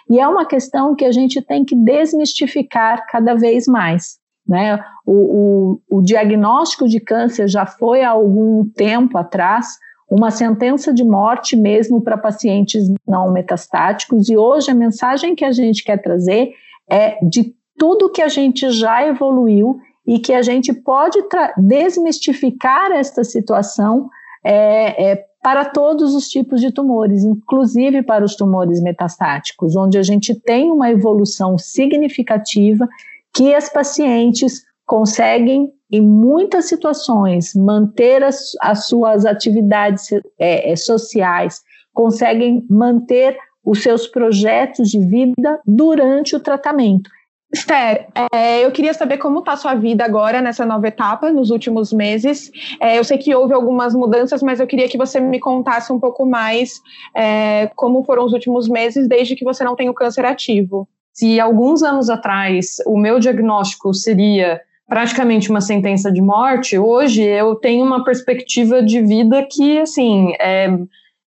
E 0.09 0.21
é 0.21 0.29
uma 0.29 0.47
questão 0.47 0.95
que 0.95 1.05
a 1.05 1.11
gente 1.11 1.43
tem 1.43 1.65
que 1.65 1.75
desmistificar 1.75 3.05
cada 3.09 3.35
vez 3.35 3.67
mais. 3.67 4.17
Né? 4.47 4.79
O, 5.05 5.81
o, 5.91 5.99
o 5.99 6.03
diagnóstico 6.03 6.89
de 6.89 7.01
câncer 7.01 7.49
já 7.49 7.67
foi 7.67 8.03
há 8.03 8.11
algum 8.11 8.65
tempo 8.77 9.19
atrás 9.19 9.67
uma 10.09 10.31
sentença 10.31 10.93
de 10.95 11.03
morte 11.03 11.57
mesmo 11.57 12.01
para 12.01 12.17
pacientes 12.17 12.85
não 13.09 13.33
metastáticos, 13.33 14.29
e 14.29 14.37
hoje 14.37 14.71
a 14.71 14.75
mensagem 14.75 15.35
que 15.35 15.45
a 15.45 15.51
gente 15.51 15.83
quer 15.83 15.97
trazer 15.97 16.53
é 16.89 17.19
de 17.27 17.55
tudo 17.79 18.11
que 18.11 18.23
a 18.23 18.29
gente 18.29 18.71
já 18.71 19.07
evoluiu 19.07 19.79
e 20.07 20.19
que 20.19 20.33
a 20.33 20.43
gente 20.43 20.73
pode 20.73 21.19
desmistificar 21.57 22.93
esta 22.93 23.25
situação 23.25 24.09
é, 24.45 25.13
é, 25.13 25.25
para 25.43 25.65
todos 25.65 26.15
os 26.15 26.29
tipos 26.29 26.61
de 26.61 26.71
tumores, 26.71 27.25
inclusive 27.25 28.03
para 28.03 28.25
os 28.25 28.37
tumores 28.37 28.83
metastáticos, 28.83 29.75
onde 29.75 29.99
a 29.99 30.03
gente 30.03 30.35
tem 30.35 30.71
uma 30.71 30.91
evolução 30.91 31.57
significativa 31.59 32.89
que 33.35 33.55
as 33.55 33.69
pacientes 33.69 34.63
conseguem, 34.87 35.73
em 35.91 36.01
muitas 36.01 36.67
situações, 36.67 37.55
manter 37.55 38.23
as, 38.23 38.53
as 38.61 38.87
suas 38.87 39.25
atividades 39.25 40.13
é, 40.39 40.73
é 40.73 40.77
sociais, 40.77 41.63
conseguem 41.93 42.67
manter 42.69 43.37
os 43.65 43.83
seus 43.83 44.07
projetos 44.07 44.91
de 44.91 44.99
vida 44.99 45.61
durante 45.67 46.37
o 46.37 46.41
tratamento. 46.41 47.09
Esther, 47.55 48.09
é, 48.33 48.65
eu 48.65 48.73
queria 48.73 48.93
saber 48.93 49.19
como 49.19 49.39
está 49.39 49.53
a 49.53 49.57
sua 49.57 49.75
vida 49.75 50.05
agora 50.05 50.43
nessa 50.43 50.67
nova 50.67 50.89
etapa, 50.89 51.31
nos 51.31 51.51
últimos 51.51 51.93
meses. 51.93 52.51
É, 52.81 52.99
eu 52.99 53.05
sei 53.05 53.17
que 53.17 53.33
houve 53.33 53.55
algumas 53.55 53.95
mudanças, 53.95 54.43
mas 54.43 54.59
eu 54.59 54.67
queria 54.67 54.89
que 54.89 54.99
você 54.99 55.21
me 55.21 55.39
contasse 55.39 55.93
um 55.93 56.01
pouco 56.01 56.27
mais 56.27 56.81
é, 57.17 57.71
como 57.77 58.03
foram 58.03 58.25
os 58.25 58.33
últimos 58.33 58.69
meses 58.69 59.07
desde 59.07 59.37
que 59.37 59.45
você 59.45 59.63
não 59.63 59.77
tem 59.77 59.89
o 59.89 59.95
câncer 59.95 60.25
ativo. 60.25 60.89
Se 61.13 61.39
alguns 61.39 61.85
anos 61.85 62.11
atrás 62.11 62.79
o 62.87 62.99
meu 62.99 63.21
diagnóstico 63.21 63.95
seria 63.95 64.61
praticamente 64.89 65.49
uma 65.49 65.61
sentença 65.61 66.11
de 66.11 66.21
morte, 66.21 66.77
hoje 66.77 67.23
eu 67.23 67.55
tenho 67.55 67.85
uma 67.85 68.03
perspectiva 68.03 68.83
de 68.83 69.01
vida 69.01 69.47
que, 69.49 69.79
assim, 69.79 70.33
é 70.41 70.69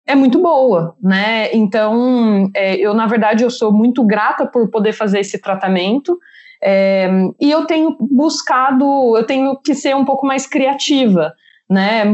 é 0.07 0.15
muito 0.15 0.41
boa, 0.41 0.95
né? 1.03 1.55
Então, 1.55 2.51
é, 2.55 2.77
eu 2.77 2.95
na 2.95 3.07
verdade 3.07 3.43
eu 3.43 3.51
sou 3.51 3.73
muito 3.73 4.05
grata 4.05 4.47
por 4.47 4.71
poder 4.71 4.93
fazer 4.93 5.21
esse 5.21 5.41
tratamento 5.41 6.19
é, 6.67 7.11
e 7.39 7.51
eu 7.51 7.67
tenho 7.67 7.95
buscado, 8.01 9.17
eu 9.17 9.25
tenho 9.27 9.55
que 9.57 9.75
ser 9.75 9.95
um 9.95 10.05
pouco 10.05 10.27
mais 10.27 10.47
criativa, 10.47 11.33
né? 11.69 12.05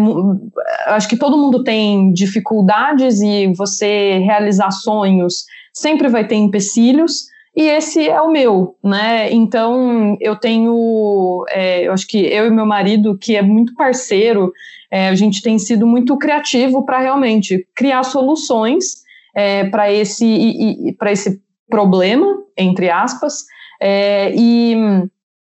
Acho 0.87 1.09
que 1.09 1.17
todo 1.17 1.39
mundo 1.39 1.63
tem 1.63 2.13
dificuldades 2.13 3.21
e 3.21 3.53
você 3.55 4.19
realizar 4.19 4.73
sonhos 4.73 5.45
sempre 5.73 6.09
vai 6.09 6.27
ter 6.27 6.35
empecilhos. 6.35 7.27
E 7.57 7.63
esse 7.63 8.09
é 8.09 8.21
o 8.21 8.31
meu, 8.31 8.77
né? 8.83 9.33
Então 9.33 10.17
eu 10.21 10.37
tenho, 10.37 11.45
é, 11.49 11.87
eu 11.87 11.93
acho 11.93 12.07
que 12.07 12.19
eu 12.19 12.47
e 12.47 12.51
meu 12.51 12.65
marido, 12.65 13.19
que 13.19 13.35
é 13.37 13.43
muito 13.43 13.75
parceiro, 13.75 14.53
é, 14.91 15.09
a 15.09 15.15
gente 15.15 15.43
tem 15.43 15.59
sido 15.59 15.87
muito 15.87 16.17
criativo 16.17 16.85
para 16.85 17.01
realmente 17.01 17.67
criar 17.75 18.03
soluções 18.05 19.03
é, 19.35 19.65
para 19.65 19.93
esse, 19.93 20.95
para 20.99 21.13
esse 21.13 21.41
problema, 21.69 22.43
entre 22.57 22.91
aspas, 22.91 23.45
é, 23.81 24.33
e 24.35 24.77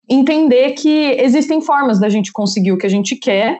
entender 0.08 0.72
que 0.72 1.16
existem 1.20 1.62
formas 1.62 2.00
da 2.00 2.10
gente 2.10 2.32
conseguir 2.32 2.72
o 2.72 2.78
que 2.78 2.86
a 2.86 2.90
gente 2.90 3.16
quer, 3.16 3.60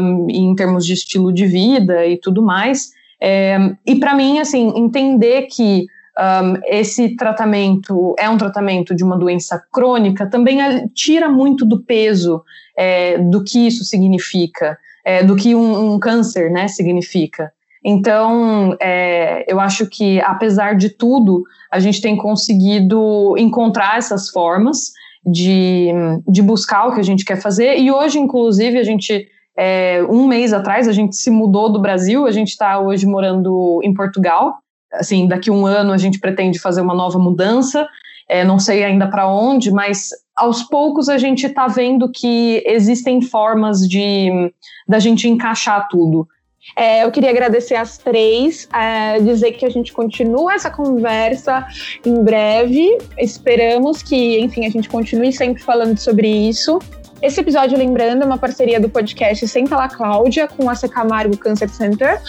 um, 0.00 0.26
em 0.28 0.54
termos 0.54 0.84
de 0.84 0.92
estilo 0.92 1.32
de 1.32 1.46
vida 1.46 2.06
e 2.06 2.16
tudo 2.18 2.42
mais. 2.42 2.90
É, 3.20 3.58
e 3.86 3.96
para 3.96 4.14
mim, 4.14 4.38
assim, 4.38 4.72
entender 4.76 5.42
que 5.42 5.86
um, 6.18 6.60
esse 6.66 7.14
tratamento 7.16 8.14
é 8.18 8.28
um 8.28 8.38
tratamento 8.38 8.94
de 8.94 9.04
uma 9.04 9.18
doença 9.18 9.62
crônica 9.72 10.26
também 10.26 10.58
tira 10.94 11.28
muito 11.28 11.64
do 11.66 11.82
peso 11.82 12.42
é, 12.76 13.18
do 13.18 13.44
que 13.44 13.66
isso 13.66 13.84
significa 13.84 14.78
é, 15.06 15.22
do 15.22 15.36
que 15.36 15.54
um, 15.54 15.94
um, 15.94 15.98
câncer 16.00 16.50
né, 16.50 16.66
significa. 16.66 17.52
Então, 17.84 18.76
é, 18.82 19.44
eu 19.46 19.60
acho 19.60 19.86
que, 19.86 20.20
apesar 20.22 20.74
de 20.74 20.90
tudo, 20.90 21.44
a 21.70 21.78
gente 21.78 22.00
tem 22.00 22.16
conseguido 22.16 23.36
encontrar 23.38 23.98
essas 23.98 24.28
formas 24.28 24.90
de, 25.24 25.90
de 26.26 26.42
buscar 26.42 26.88
o 26.88 26.94
que 26.94 26.98
a 26.98 27.04
gente 27.04 27.24
quer 27.24 27.40
fazer. 27.40 27.78
E 27.78 27.92
hoje, 27.92 28.18
inclusive, 28.18 28.76
a 28.76 28.82
gente, 28.82 29.28
é, 29.56 30.02
um 30.10 30.26
mês 30.26 30.52
atrás, 30.52 30.88
a 30.88 30.92
gente 30.92 31.14
se 31.14 31.30
mudou 31.30 31.72
do 31.72 31.80
Brasil, 31.80 32.26
a 32.26 32.32
gente 32.32 32.48
está 32.48 32.80
hoje 32.80 33.06
morando 33.06 33.80
em 33.84 33.94
Portugal. 33.94 34.58
Assim, 34.98 35.28
daqui 35.28 35.50
um 35.50 35.66
ano 35.66 35.92
a 35.92 35.98
gente 35.98 36.18
pretende 36.18 36.58
fazer 36.58 36.80
uma 36.80 36.94
nova 36.94 37.18
mudança. 37.18 37.86
É, 38.28 38.44
não 38.44 38.58
sei 38.58 38.82
ainda 38.82 39.06
para 39.06 39.28
onde, 39.28 39.70
mas 39.70 40.10
aos 40.36 40.62
poucos 40.62 41.08
a 41.08 41.16
gente 41.16 41.46
está 41.46 41.68
vendo 41.68 42.10
que 42.10 42.62
existem 42.66 43.22
formas 43.22 43.88
de 43.88 44.52
da 44.86 44.98
gente 44.98 45.28
encaixar 45.28 45.88
tudo. 45.88 46.26
É, 46.74 47.04
eu 47.04 47.10
queria 47.12 47.30
agradecer 47.30 47.76
as 47.76 47.96
três, 47.96 48.68
é, 48.72 49.20
dizer 49.20 49.52
que 49.52 49.64
a 49.64 49.70
gente 49.70 49.92
continua 49.92 50.54
essa 50.54 50.70
conversa 50.70 51.66
em 52.04 52.22
breve. 52.24 52.98
Esperamos 53.16 54.02
que, 54.02 54.40
enfim, 54.40 54.66
a 54.66 54.70
gente 54.70 54.88
continue 54.88 55.32
sempre 55.32 55.62
falando 55.62 55.96
sobre 55.98 56.28
isso. 56.28 56.78
Esse 57.22 57.40
episódio, 57.40 57.78
lembrando, 57.78 58.22
é 58.22 58.26
uma 58.26 58.36
parceria 58.36 58.78
do 58.78 58.90
podcast 58.90 59.48
Senta 59.48 59.74
lá 59.74 59.88
Cláudia 59.88 60.46
com 60.46 60.68
a 60.68 60.74
Secamargo 60.74 61.36
Cancer 61.38 61.68
Center. 61.68 62.20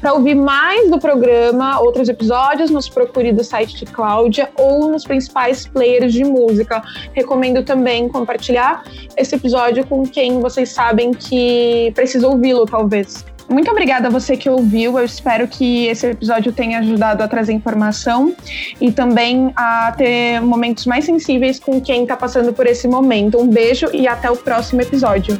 Para 0.00 0.12
ouvir 0.12 0.36
mais 0.36 0.88
do 0.88 1.00
programa, 1.00 1.80
outros 1.80 2.08
episódios, 2.08 2.70
nos 2.70 2.88
procure 2.88 3.32
do 3.32 3.42
site 3.42 3.76
de 3.76 3.86
Cláudia 3.86 4.48
ou 4.56 4.88
nos 4.88 5.04
principais 5.04 5.66
players 5.66 6.12
de 6.12 6.24
música. 6.24 6.80
Recomendo 7.12 7.64
também 7.64 8.08
compartilhar 8.08 8.84
esse 9.16 9.34
episódio 9.34 9.84
com 9.84 10.06
quem 10.06 10.38
vocês 10.38 10.68
sabem 10.70 11.12
que 11.12 11.90
precisa 11.94 12.28
ouvi-lo, 12.28 12.66
talvez. 12.66 13.24
Muito 13.48 13.70
obrigada 13.70 14.08
a 14.08 14.10
você 14.10 14.36
que 14.36 14.50
ouviu. 14.50 14.98
Eu 14.98 15.04
espero 15.04 15.46
que 15.46 15.86
esse 15.86 16.08
episódio 16.08 16.52
tenha 16.52 16.80
ajudado 16.80 17.22
a 17.22 17.28
trazer 17.28 17.52
informação 17.52 18.34
e 18.80 18.90
também 18.90 19.52
a 19.54 19.92
ter 19.96 20.40
momentos 20.40 20.86
mais 20.86 21.04
sensíveis 21.04 21.60
com 21.60 21.80
quem 21.80 22.02
está 22.02 22.16
passando 22.16 22.52
por 22.52 22.66
esse 22.66 22.88
momento. 22.88 23.38
Um 23.38 23.48
beijo 23.48 23.88
e 23.92 24.08
até 24.08 24.30
o 24.30 24.36
próximo 24.36 24.82
episódio. 24.82 25.38